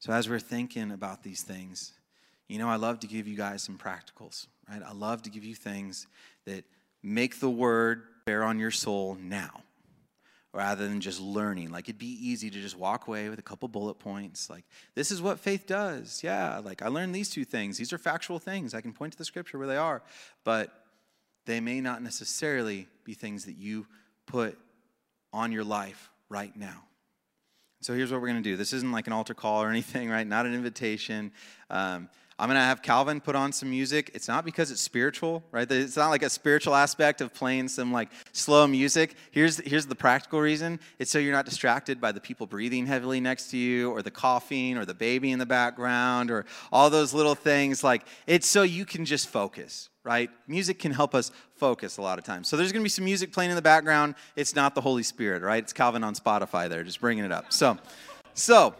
So, 0.00 0.12
as 0.12 0.28
we're 0.28 0.38
thinking 0.38 0.92
about 0.92 1.22
these 1.22 1.42
things, 1.42 1.92
you 2.48 2.58
know, 2.58 2.68
I 2.68 2.76
love 2.76 3.00
to 3.00 3.06
give 3.06 3.26
you 3.26 3.36
guys 3.36 3.62
some 3.62 3.76
practicals, 3.76 4.46
right? 4.68 4.82
I 4.82 4.92
love 4.92 5.22
to 5.22 5.30
give 5.30 5.44
you 5.44 5.54
things 5.54 6.06
that 6.46 6.64
make 7.02 7.40
the 7.40 7.50
word 7.50 8.02
bear 8.26 8.44
on 8.44 8.58
your 8.58 8.70
soul 8.70 9.16
now 9.20 9.62
rather 10.52 10.88
than 10.88 11.00
just 11.00 11.20
learning. 11.20 11.70
Like 11.70 11.88
it'd 11.88 11.98
be 11.98 12.06
easy 12.06 12.50
to 12.50 12.60
just 12.60 12.76
walk 12.76 13.06
away 13.06 13.28
with 13.28 13.38
a 13.38 13.42
couple 13.42 13.68
bullet 13.68 13.98
points. 13.98 14.48
Like, 14.48 14.64
this 14.94 15.10
is 15.10 15.20
what 15.20 15.38
faith 15.38 15.66
does. 15.66 16.22
Yeah, 16.22 16.58
like 16.58 16.82
I 16.82 16.88
learned 16.88 17.14
these 17.14 17.30
two 17.30 17.44
things. 17.44 17.76
These 17.76 17.92
are 17.92 17.98
factual 17.98 18.38
things. 18.38 18.74
I 18.74 18.80
can 18.80 18.92
point 18.92 19.12
to 19.12 19.18
the 19.18 19.24
scripture 19.24 19.58
where 19.58 19.68
they 19.68 19.76
are, 19.76 20.02
but 20.44 20.72
they 21.46 21.60
may 21.60 21.80
not 21.80 22.02
necessarily 22.02 22.88
be 23.04 23.14
things 23.14 23.44
that 23.44 23.56
you 23.56 23.86
put 24.26 24.58
on 25.32 25.52
your 25.52 25.64
life 25.64 26.10
right 26.28 26.54
now. 26.56 26.84
So 27.80 27.94
here's 27.94 28.10
what 28.10 28.20
we're 28.20 28.28
going 28.28 28.42
to 28.42 28.50
do. 28.50 28.56
This 28.56 28.72
isn't 28.72 28.90
like 28.90 29.06
an 29.06 29.12
altar 29.12 29.34
call 29.34 29.62
or 29.62 29.70
anything, 29.70 30.10
right? 30.10 30.26
Not 30.26 30.46
an 30.46 30.54
invitation. 30.54 31.32
Um, 31.70 32.08
I'm 32.40 32.48
going 32.48 32.56
to 32.56 32.60
have 32.60 32.82
Calvin 32.82 33.20
put 33.20 33.34
on 33.34 33.52
some 33.52 33.68
music. 33.68 34.12
It's 34.14 34.28
not 34.28 34.44
because 34.44 34.70
it's 34.70 34.80
spiritual, 34.80 35.42
right? 35.50 35.68
It's 35.70 35.96
not 35.96 36.10
like 36.10 36.22
a 36.22 36.30
spiritual 36.30 36.76
aspect 36.76 37.20
of 37.20 37.34
playing 37.34 37.66
some 37.66 37.92
like 37.92 38.10
slow 38.32 38.68
music. 38.68 39.16
Here's, 39.32 39.56
here's 39.58 39.86
the 39.86 39.96
practical 39.96 40.40
reason 40.40 40.78
it's 41.00 41.10
so 41.10 41.18
you're 41.18 41.32
not 41.32 41.46
distracted 41.46 42.00
by 42.00 42.12
the 42.12 42.20
people 42.20 42.46
breathing 42.46 42.86
heavily 42.86 43.18
next 43.18 43.50
to 43.50 43.56
you, 43.56 43.90
or 43.90 44.02
the 44.02 44.10
coughing, 44.12 44.78
or 44.78 44.84
the 44.84 44.94
baby 44.94 45.32
in 45.32 45.40
the 45.40 45.46
background, 45.46 46.30
or 46.30 46.44
all 46.70 46.90
those 46.90 47.12
little 47.12 47.34
things. 47.34 47.82
Like, 47.82 48.06
it's 48.28 48.46
so 48.46 48.62
you 48.62 48.84
can 48.84 49.04
just 49.04 49.28
focus, 49.28 49.88
right? 50.04 50.30
Music 50.46 50.78
can 50.78 50.92
help 50.92 51.16
us 51.16 51.32
focus 51.56 51.96
a 51.96 52.02
lot 52.02 52.20
of 52.20 52.24
times. 52.24 52.46
So 52.46 52.56
there's 52.56 52.70
going 52.70 52.82
to 52.82 52.84
be 52.84 52.90
some 52.90 53.04
music 53.04 53.32
playing 53.32 53.50
in 53.50 53.56
the 53.56 53.62
background. 53.62 54.14
It's 54.36 54.54
not 54.54 54.76
the 54.76 54.80
Holy 54.80 55.02
Spirit, 55.02 55.42
right? 55.42 55.62
It's 55.62 55.72
Calvin 55.72 56.04
on 56.04 56.14
Spotify 56.14 56.68
there, 56.68 56.84
just 56.84 57.00
bringing 57.00 57.24
it 57.24 57.32
up. 57.32 57.52
So, 57.52 57.78
so, 58.34 58.76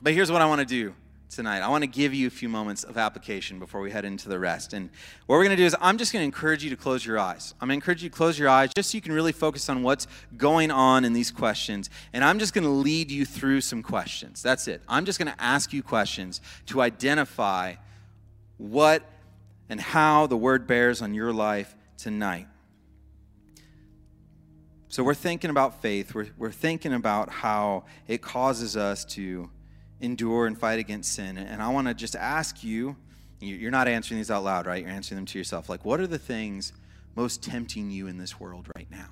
but 0.00 0.14
here's 0.14 0.32
what 0.32 0.40
I 0.40 0.46
want 0.46 0.60
to 0.60 0.66
do 0.66 0.94
tonight. 1.28 1.60
I 1.60 1.68
want 1.68 1.82
to 1.82 1.88
give 1.88 2.14
you 2.14 2.26
a 2.26 2.30
few 2.30 2.48
moments 2.48 2.84
of 2.84 2.96
application 2.96 3.58
before 3.58 3.80
we 3.80 3.90
head 3.90 4.04
into 4.04 4.28
the 4.28 4.38
rest. 4.38 4.72
And 4.72 4.90
what 5.26 5.36
we're 5.36 5.44
going 5.44 5.56
to 5.56 5.62
do 5.62 5.66
is 5.66 5.76
I'm 5.80 5.98
just 5.98 6.12
going 6.12 6.22
to 6.22 6.24
encourage 6.24 6.64
you 6.64 6.70
to 6.70 6.76
close 6.76 7.04
your 7.04 7.18
eyes. 7.18 7.54
I'm 7.60 7.68
going 7.68 7.80
to 7.80 7.82
encourage 7.82 8.02
you 8.02 8.08
to 8.08 8.16
close 8.16 8.38
your 8.38 8.48
eyes 8.48 8.70
just 8.74 8.90
so 8.90 8.96
you 8.96 9.02
can 9.02 9.12
really 9.12 9.32
focus 9.32 9.68
on 9.68 9.82
what's 9.82 10.06
going 10.36 10.70
on 10.70 11.04
in 11.04 11.12
these 11.12 11.30
questions. 11.30 11.90
And 12.12 12.24
I'm 12.24 12.38
just 12.38 12.54
going 12.54 12.64
to 12.64 12.70
lead 12.70 13.10
you 13.10 13.24
through 13.24 13.60
some 13.60 13.82
questions. 13.82 14.42
That's 14.42 14.68
it. 14.68 14.82
I'm 14.88 15.04
just 15.04 15.18
going 15.18 15.32
to 15.32 15.42
ask 15.42 15.72
you 15.72 15.82
questions 15.82 16.40
to 16.66 16.80
identify 16.80 17.74
what 18.56 19.02
and 19.68 19.80
how 19.80 20.26
the 20.26 20.36
word 20.36 20.66
bears 20.66 21.02
on 21.02 21.14
your 21.14 21.32
life 21.32 21.76
tonight. 21.96 22.46
So 24.90 25.04
we're 25.04 25.14
thinking 25.14 25.50
about 25.50 25.82
faith. 25.82 26.14
We're, 26.14 26.28
we're 26.38 26.50
thinking 26.50 26.94
about 26.94 27.28
how 27.28 27.84
it 28.06 28.22
causes 28.22 28.74
us 28.76 29.04
to 29.06 29.50
endure 30.00 30.46
and 30.46 30.58
fight 30.58 30.78
against 30.78 31.14
sin. 31.14 31.38
And 31.38 31.62
I 31.62 31.68
want 31.68 31.88
to 31.88 31.94
just 31.94 32.16
ask 32.16 32.62
you 32.62 32.96
you're 33.40 33.70
not 33.70 33.86
answering 33.86 34.18
these 34.18 34.30
out 34.30 34.42
loud, 34.42 34.66
right? 34.66 34.82
You're 34.82 34.92
answering 34.92 35.16
them 35.16 35.26
to 35.26 35.38
yourself. 35.38 35.68
Like, 35.68 35.84
what 35.84 36.00
are 36.00 36.06
the 36.06 36.18
things 36.18 36.72
most 37.14 37.42
tempting 37.42 37.90
you 37.90 38.08
in 38.08 38.18
this 38.18 38.40
world 38.40 38.68
right 38.76 38.90
now? 38.90 39.10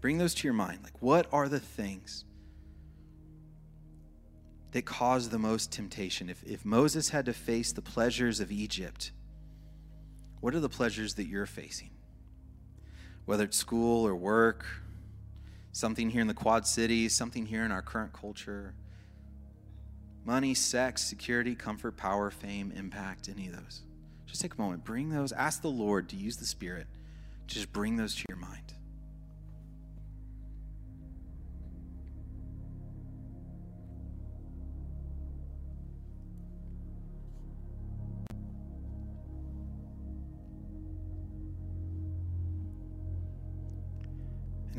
Bring 0.00 0.18
those 0.18 0.34
to 0.34 0.46
your 0.46 0.54
mind. 0.54 0.80
Like, 0.82 1.00
what 1.00 1.26
are 1.32 1.48
the 1.48 1.60
things 1.60 2.24
that 4.72 4.84
cause 4.84 5.30
the 5.30 5.38
most 5.38 5.72
temptation? 5.72 6.28
If, 6.28 6.42
if 6.44 6.64
Moses 6.64 7.10
had 7.10 7.24
to 7.26 7.32
face 7.32 7.72
the 7.72 7.82
pleasures 7.82 8.40
of 8.40 8.52
Egypt, 8.52 9.12
what 10.40 10.54
are 10.54 10.60
the 10.60 10.68
pleasures 10.68 11.14
that 11.14 11.26
you're 11.26 11.46
facing? 11.46 11.90
Whether 13.24 13.44
it's 13.44 13.56
school 13.56 14.06
or 14.06 14.14
work, 14.14 14.66
something 15.70 16.10
here 16.10 16.20
in 16.20 16.26
the 16.26 16.34
Quad 16.34 16.66
Cities, 16.66 17.14
something 17.14 17.46
here 17.46 17.64
in 17.64 17.72
our 17.72 17.80
current 17.80 18.12
culture. 18.12 18.74
Money, 20.24 20.54
sex, 20.54 21.02
security, 21.02 21.54
comfort, 21.54 21.96
power, 21.96 22.30
fame, 22.30 22.72
impact, 22.76 23.28
any 23.28 23.48
of 23.48 23.54
those. 23.54 23.82
Just 24.26 24.40
take 24.40 24.54
a 24.54 24.60
moment, 24.60 24.84
bring 24.84 25.10
those, 25.10 25.32
ask 25.32 25.62
the 25.62 25.68
Lord 25.68 26.08
to 26.10 26.16
use 26.16 26.36
the 26.36 26.46
Spirit 26.46 26.86
just 27.52 27.72
bring 27.72 27.96
those 27.96 28.14
to 28.14 28.24
your 28.28 28.38
mind. 28.38 28.74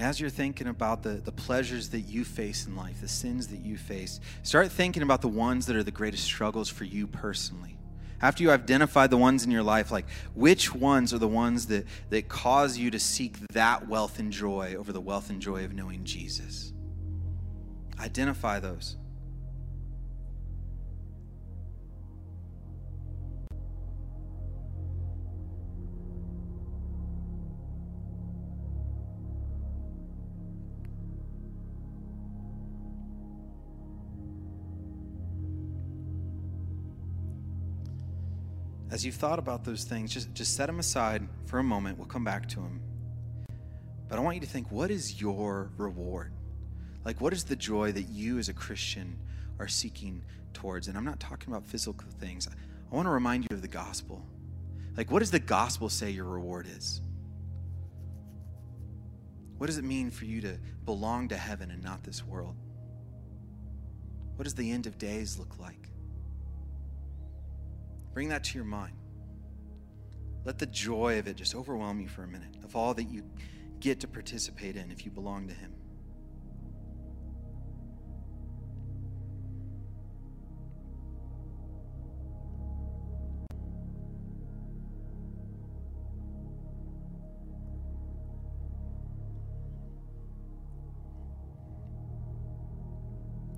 And 0.03 0.09
as 0.09 0.19
you're 0.19 0.29
thinking 0.29 0.67
about 0.67 1.01
the, 1.01 1.11
the 1.11 1.31
pleasures 1.31 1.87
that 1.91 2.01
you 2.01 2.25
face 2.25 2.67
in 2.67 2.75
life, 2.75 2.99
the 2.99 3.07
sins 3.07 3.47
that 3.47 3.61
you 3.61 3.77
face, 3.77 4.19
start 4.41 4.69
thinking 4.69 5.01
about 5.01 5.21
the 5.21 5.29
ones 5.29 5.65
that 5.67 5.77
are 5.77 5.83
the 5.83 5.91
greatest 5.91 6.25
struggles 6.25 6.67
for 6.67 6.83
you 6.83 7.07
personally. 7.07 7.77
After 8.21 8.43
you 8.43 8.51
identify 8.51 9.07
the 9.07 9.15
ones 9.15 9.45
in 9.45 9.51
your 9.51 9.63
life, 9.63 9.91
like 9.91 10.05
which 10.35 10.75
ones 10.75 11.13
are 11.13 11.19
the 11.19 11.29
ones 11.29 11.67
that, 11.67 11.85
that 12.09 12.27
cause 12.27 12.77
you 12.77 12.91
to 12.91 12.99
seek 12.99 13.37
that 13.53 13.87
wealth 13.87 14.19
and 14.19 14.29
joy 14.29 14.75
over 14.77 14.91
the 14.91 14.99
wealth 14.99 15.29
and 15.29 15.41
joy 15.41 15.63
of 15.63 15.73
knowing 15.73 16.03
Jesus? 16.03 16.73
Identify 17.97 18.59
those. 18.59 18.97
As 38.93 39.03
you've 39.03 39.15
thought 39.15 39.39
about 39.39 39.63
those 39.63 39.83
things, 39.83 40.13
just, 40.13 40.31
just 40.35 40.55
set 40.55 40.67
them 40.67 40.77
aside 40.77 41.27
for 41.45 41.57
a 41.57 41.63
moment. 41.63 41.97
We'll 41.97 42.05
come 42.05 42.23
back 42.23 42.47
to 42.49 42.57
them. 42.57 42.79
But 44.07 44.19
I 44.19 44.21
want 44.21 44.35
you 44.35 44.41
to 44.41 44.47
think 44.47 44.71
what 44.71 44.91
is 44.91 45.19
your 45.19 45.71
reward? 45.77 46.31
Like, 47.03 47.19
what 47.19 47.33
is 47.33 47.43
the 47.43 47.55
joy 47.55 47.91
that 47.91 48.03
you 48.03 48.37
as 48.37 48.49
a 48.49 48.53
Christian 48.53 49.17
are 49.57 49.67
seeking 49.67 50.21
towards? 50.53 50.89
And 50.89 50.95
I'm 50.95 51.05
not 51.05 51.19
talking 51.19 51.51
about 51.51 51.65
physical 51.65 52.07
things. 52.19 52.47
I 52.47 52.95
want 52.95 53.07
to 53.07 53.09
remind 53.09 53.47
you 53.49 53.55
of 53.55 53.63
the 53.63 53.67
gospel. 53.67 54.23
Like, 54.95 55.09
what 55.09 55.19
does 55.19 55.31
the 55.31 55.39
gospel 55.39 55.89
say 55.89 56.11
your 56.11 56.25
reward 56.25 56.67
is? 56.67 57.01
What 59.57 59.65
does 59.65 59.79
it 59.79 59.83
mean 59.83 60.11
for 60.11 60.25
you 60.25 60.39
to 60.41 60.59
belong 60.85 61.29
to 61.29 61.35
heaven 61.35 61.71
and 61.71 61.83
not 61.83 62.03
this 62.03 62.23
world? 62.23 62.55
What 64.35 64.43
does 64.43 64.53
the 64.53 64.69
end 64.69 64.85
of 64.85 64.99
days 64.99 65.39
look 65.39 65.57
like? 65.57 65.89
Bring 68.13 68.29
that 68.29 68.43
to 68.45 68.55
your 68.55 68.65
mind. 68.65 68.93
Let 70.45 70.59
the 70.59 70.65
joy 70.65 71.19
of 71.19 71.27
it 71.27 71.35
just 71.35 71.55
overwhelm 71.55 71.99
you 71.99 72.07
for 72.07 72.23
a 72.23 72.27
minute, 72.27 72.57
of 72.63 72.75
all 72.75 72.93
that 72.93 73.05
you 73.05 73.23
get 73.79 73.99
to 74.01 74.07
participate 74.07 74.75
in 74.75 74.91
if 74.91 75.03
you 75.05 75.11
belong 75.11 75.47
to 75.47 75.53
Him. 75.53 75.73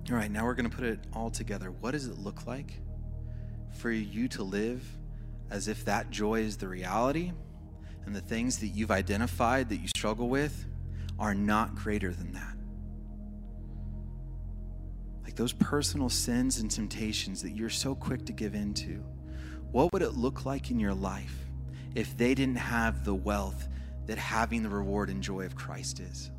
All 0.08 0.16
right, 0.16 0.30
now 0.30 0.44
we're 0.44 0.54
going 0.54 0.70
to 0.70 0.74
put 0.74 0.84
it 0.84 1.00
all 1.12 1.30
together. 1.30 1.72
What 1.72 1.90
does 1.90 2.06
it 2.06 2.16
look 2.16 2.46
like 2.46 2.80
for 3.76 3.90
you 3.90 4.28
to 4.28 4.42
live 4.42 4.82
as 5.50 5.68
if 5.68 5.84
that 5.84 6.10
joy 6.10 6.40
is 6.40 6.56
the 6.56 6.68
reality 6.68 7.32
and 8.04 8.14
the 8.14 8.20
things 8.20 8.58
that 8.58 8.68
you've 8.68 8.90
identified 8.90 9.68
that 9.68 9.76
you 9.76 9.88
struggle 9.88 10.28
with 10.28 10.66
are 11.18 11.34
not 11.34 11.74
greater 11.74 12.12
than 12.12 12.32
that. 12.32 12.56
Like 15.24 15.34
those 15.34 15.52
personal 15.52 16.08
sins 16.08 16.58
and 16.58 16.70
temptations 16.70 17.42
that 17.42 17.50
you're 17.50 17.68
so 17.68 17.94
quick 17.94 18.24
to 18.26 18.32
give 18.32 18.54
into, 18.54 19.04
what 19.72 19.92
would 19.92 20.02
it 20.02 20.12
look 20.12 20.44
like 20.44 20.70
in 20.70 20.78
your 20.78 20.94
life 20.94 21.36
if 21.94 22.16
they 22.16 22.34
didn't 22.34 22.56
have 22.56 23.04
the 23.04 23.14
wealth 23.14 23.68
that 24.06 24.18
having 24.18 24.62
the 24.62 24.68
reward 24.68 25.10
and 25.10 25.22
joy 25.22 25.44
of 25.44 25.56
Christ 25.56 26.00
is? 26.00 26.30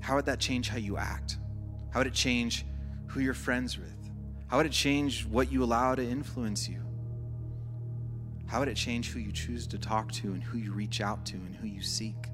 How 0.00 0.14
would 0.14 0.26
that 0.26 0.38
change 0.38 0.68
how 0.68 0.78
you 0.78 0.96
act? 0.96 1.38
How 1.90 2.00
would 2.00 2.06
it 2.06 2.14
change 2.14 2.64
who 3.06 3.20
you're 3.20 3.34
friends 3.34 3.78
with? 3.78 3.92
How 4.48 4.58
would 4.58 4.66
it 4.66 4.72
change 4.72 5.26
what 5.26 5.50
you 5.50 5.62
allow 5.64 5.94
to 5.94 6.04
influence 6.04 6.68
you? 6.68 6.82
How 8.46 8.60
would 8.60 8.68
it 8.68 8.76
change 8.76 9.10
who 9.10 9.18
you 9.18 9.32
choose 9.32 9.66
to 9.68 9.78
talk 9.78 10.12
to 10.12 10.32
and 10.32 10.42
who 10.42 10.58
you 10.58 10.72
reach 10.72 11.00
out 11.00 11.26
to 11.26 11.36
and 11.36 11.54
who 11.56 11.66
you 11.66 11.82
seek? 11.82 12.28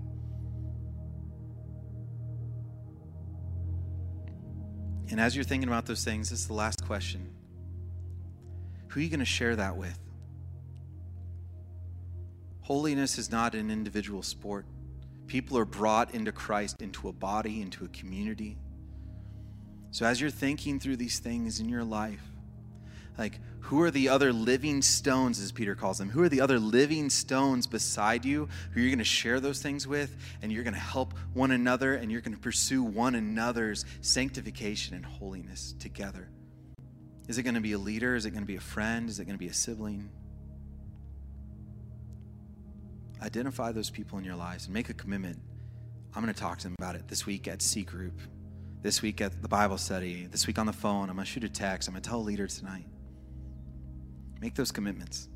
And 5.11 5.21
as 5.21 5.35
you're 5.35 5.45
thinking 5.45 5.69
about 5.69 5.87
those 5.87 6.05
things, 6.05 6.31
this 6.31 6.41
is 6.41 6.47
the 6.47 6.55
last 6.55 6.85
question. 6.87 7.31
Who 8.89 9.01
are 9.01 9.03
you 9.03 9.09
going 9.09 9.21
to 9.21 9.27
share 9.27 9.57
that 9.57 9.77
with? 9.77 9.99
Holiness 12.61 13.19
is 13.19 13.31
not 13.31 13.55
an 13.55 13.71
individual 13.71 14.23
sport. 14.23 14.67
People 15.27 15.59
are 15.59 15.65
brought 15.65 16.15
into 16.15 16.31
Christ, 16.31 16.81
into 16.81 17.09
a 17.09 17.13
body, 17.13 17.61
into 17.61 17.85
a 17.85 17.89
community. 17.89 18.59
So, 19.92 20.07
as 20.07 20.20
you're 20.20 20.31
thinking 20.31 20.81
through 20.81 20.96
these 20.96 21.18
things 21.18 21.61
in 21.61 21.68
your 21.68 21.85
life, 21.85 22.22
like 23.18 23.38
who 23.61 23.83
are 23.83 23.90
the 23.90 24.09
other 24.09 24.33
living 24.33 24.81
stones, 24.81 25.38
as 25.38 25.52
Peter 25.52 25.74
calls 25.74 25.98
them? 25.98 26.09
Who 26.09 26.22
are 26.22 26.31
the 26.31 26.40
other 26.40 26.59
living 26.59 27.11
stones 27.11 27.66
beside 27.66 28.24
you 28.24 28.48
who 28.72 28.81
you're 28.81 28.88
going 28.88 28.98
to 28.98 29.05
share 29.05 29.38
those 29.38 29.61
things 29.61 29.87
with, 29.87 30.16
and 30.40 30.50
you're 30.50 30.64
going 30.64 30.72
to 30.72 30.81
help 30.81 31.12
one 31.35 31.50
another, 31.50 31.94
and 31.94 32.11
you're 32.11 32.22
going 32.22 32.35
to 32.35 32.40
pursue 32.40 32.83
one 32.83 33.14
another's 33.14 33.85
sanctification 34.00 34.96
and 34.96 35.05
holiness 35.05 35.74
together? 35.78 36.31
Is 37.28 37.37
it 37.37 37.42
going 37.42 37.55
to 37.55 37.61
be 37.61 37.72
a 37.72 37.78
leader? 37.78 38.16
Is 38.16 38.24
it 38.24 38.31
going 38.31 38.42
to 38.42 38.46
be 38.46 38.57
a 38.57 38.61
friend? 38.61 39.11
Is 39.11 39.20
it 39.20 39.26
going 39.26 39.37
to 39.37 39.38
be 39.38 39.48
a 39.48 39.55
sibling? 39.55 40.09
Identify 43.22 43.72
those 43.72 43.90
people 43.90 44.18
in 44.18 44.24
your 44.24 44.37
lives 44.37 44.64
and 44.64 44.74
make 44.74 44.88
a 44.88 44.94
commitment. 44.94 45.38
I'm 46.14 46.22
going 46.22 46.33
to 46.33 46.40
talk 46.40 46.59
to 46.59 46.64
them 46.64 46.76
about 46.78 46.96
it 46.96 47.09
this 47.09 47.26
week 47.26 47.46
at 47.46 47.61
C 47.61 47.83
Group 47.83 48.18
this 48.83 49.01
week 49.01 49.21
at 49.21 49.40
the 49.40 49.49
Bible 49.49 49.79
study, 49.79 50.27
this 50.27 50.47
week 50.47 50.59
on 50.59 50.66
the 50.66 50.73
phone. 50.73 51.09
I'm 51.09 51.14
going 51.14 51.25
to 51.25 51.31
shoot 51.31 51.45
a 51.45 51.49
text. 51.49 51.88
I'm 51.88 51.95
going 51.95 52.03
to 52.03 52.09
tell 52.09 52.18
a 52.18 52.21
leader 52.21 52.49
tonight. 52.49 52.87
Make 54.40 54.57
those 54.57 54.73
commitments. 54.73 55.29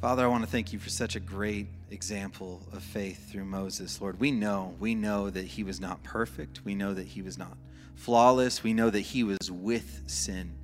Father, 0.00 0.24
I 0.24 0.26
want 0.26 0.44
to 0.44 0.50
thank 0.50 0.72
you 0.72 0.78
for 0.78 0.90
such 0.90 1.16
a 1.16 1.20
great 1.20 1.66
example 1.90 2.60
of 2.72 2.82
faith 2.82 3.30
through 3.30 3.46
Moses. 3.46 4.02
Lord, 4.02 4.20
we 4.20 4.30
know, 4.30 4.74
we 4.78 4.94
know 4.94 5.30
that 5.30 5.44
he 5.44 5.62
was 5.62 5.80
not 5.80 6.02
perfect. 6.02 6.62
We 6.62 6.74
know 6.74 6.92
that 6.92 7.06
he 7.06 7.22
was 7.22 7.38
not 7.38 7.56
flawless. 7.94 8.62
We 8.62 8.74
know 8.74 8.90
that 8.90 9.00
he 9.00 9.24
was 9.24 9.50
with 9.50 10.02
sin. 10.06 10.54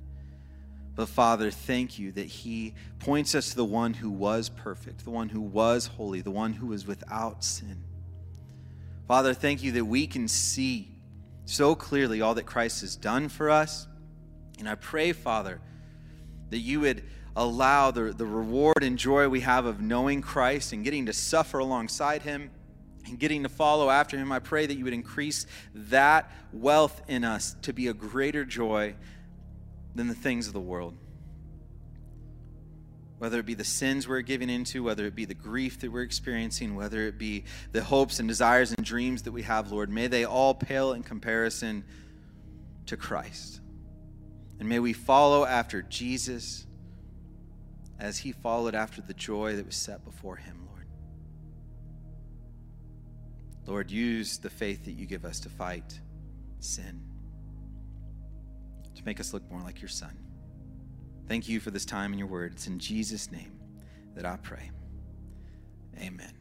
But 0.95 1.07
Father, 1.07 1.51
thank 1.51 1.97
you 1.97 2.11
that 2.13 2.27
He 2.27 2.73
points 2.99 3.33
us 3.33 3.51
to 3.51 3.55
the 3.55 3.65
one 3.65 3.93
who 3.93 4.09
was 4.09 4.49
perfect, 4.49 5.03
the 5.03 5.09
one 5.09 5.29
who 5.29 5.41
was 5.41 5.87
holy, 5.87 6.21
the 6.21 6.31
one 6.31 6.53
who 6.53 6.67
was 6.67 6.85
without 6.85 7.43
sin. 7.43 7.83
Father, 9.07 9.33
thank 9.33 9.63
you 9.63 9.71
that 9.73 9.85
we 9.85 10.07
can 10.07 10.27
see 10.27 10.89
so 11.45 11.75
clearly 11.75 12.21
all 12.21 12.35
that 12.35 12.45
Christ 12.45 12.81
has 12.81 12.95
done 12.95 13.29
for 13.29 13.49
us. 13.49 13.87
And 14.59 14.69
I 14.69 14.75
pray, 14.75 15.11
Father, 15.11 15.59
that 16.49 16.59
you 16.59 16.81
would 16.81 17.03
allow 17.35 17.91
the, 17.91 18.13
the 18.13 18.25
reward 18.25 18.83
and 18.83 18.97
joy 18.97 19.27
we 19.29 19.41
have 19.41 19.65
of 19.65 19.81
knowing 19.81 20.21
Christ 20.21 20.73
and 20.73 20.83
getting 20.83 21.05
to 21.07 21.13
suffer 21.13 21.59
alongside 21.59 22.21
Him 22.21 22.51
and 23.05 23.17
getting 23.17 23.43
to 23.43 23.49
follow 23.49 23.89
after 23.89 24.17
Him. 24.17 24.31
I 24.31 24.39
pray 24.39 24.65
that 24.65 24.75
you 24.75 24.83
would 24.83 24.93
increase 24.93 25.45
that 25.73 26.31
wealth 26.53 27.01
in 27.07 27.23
us 27.23 27.55
to 27.63 27.73
be 27.73 27.87
a 27.87 27.93
greater 27.93 28.45
joy 28.45 28.95
than 29.95 30.07
the 30.07 30.15
things 30.15 30.47
of 30.47 30.53
the 30.53 30.59
world. 30.59 30.95
Whether 33.17 33.39
it 33.39 33.45
be 33.45 33.53
the 33.53 33.63
sins 33.63 34.07
we're 34.07 34.21
giving 34.21 34.49
into, 34.49 34.83
whether 34.83 35.05
it 35.05 35.15
be 35.15 35.25
the 35.25 35.35
grief 35.35 35.79
that 35.81 35.91
we're 35.91 36.01
experiencing, 36.01 36.75
whether 36.75 37.07
it 37.07 37.19
be 37.19 37.43
the 37.71 37.83
hopes 37.83 38.19
and 38.19 38.27
desires 38.27 38.71
and 38.71 38.83
dreams 38.85 39.23
that 39.23 39.31
we 39.31 39.43
have, 39.43 39.71
Lord, 39.71 39.89
may 39.89 40.07
they 40.07 40.25
all 40.25 40.55
pale 40.55 40.93
in 40.93 41.03
comparison 41.03 41.83
to 42.87 42.97
Christ. 42.97 43.61
And 44.59 44.67
may 44.67 44.79
we 44.79 44.93
follow 44.93 45.45
after 45.45 45.81
Jesus 45.83 46.65
as 47.99 48.17
he 48.17 48.31
followed 48.31 48.73
after 48.73 49.01
the 49.01 49.13
joy 49.13 49.55
that 49.55 49.65
was 49.65 49.75
set 49.75 50.03
before 50.03 50.35
him, 50.35 50.67
Lord. 50.67 50.87
Lord, 53.67 53.91
use 53.91 54.39
the 54.39 54.49
faith 54.49 54.85
that 54.85 54.93
you 54.93 55.05
give 55.05 55.25
us 55.25 55.39
to 55.41 55.49
fight 55.49 55.99
sin, 56.59 57.01
to 59.01 59.05
make 59.05 59.19
us 59.19 59.33
look 59.33 59.49
more 59.51 59.61
like 59.61 59.81
your 59.81 59.89
Son. 59.89 60.17
Thank 61.27 61.49
you 61.49 61.59
for 61.59 61.71
this 61.71 61.85
time 61.85 62.11
and 62.11 62.19
your 62.19 62.27
word. 62.27 62.53
It's 62.53 62.67
in 62.67 62.79
Jesus' 62.79 63.31
name 63.31 63.59
that 64.15 64.25
I 64.25 64.37
pray. 64.37 64.71
Amen. 65.99 66.40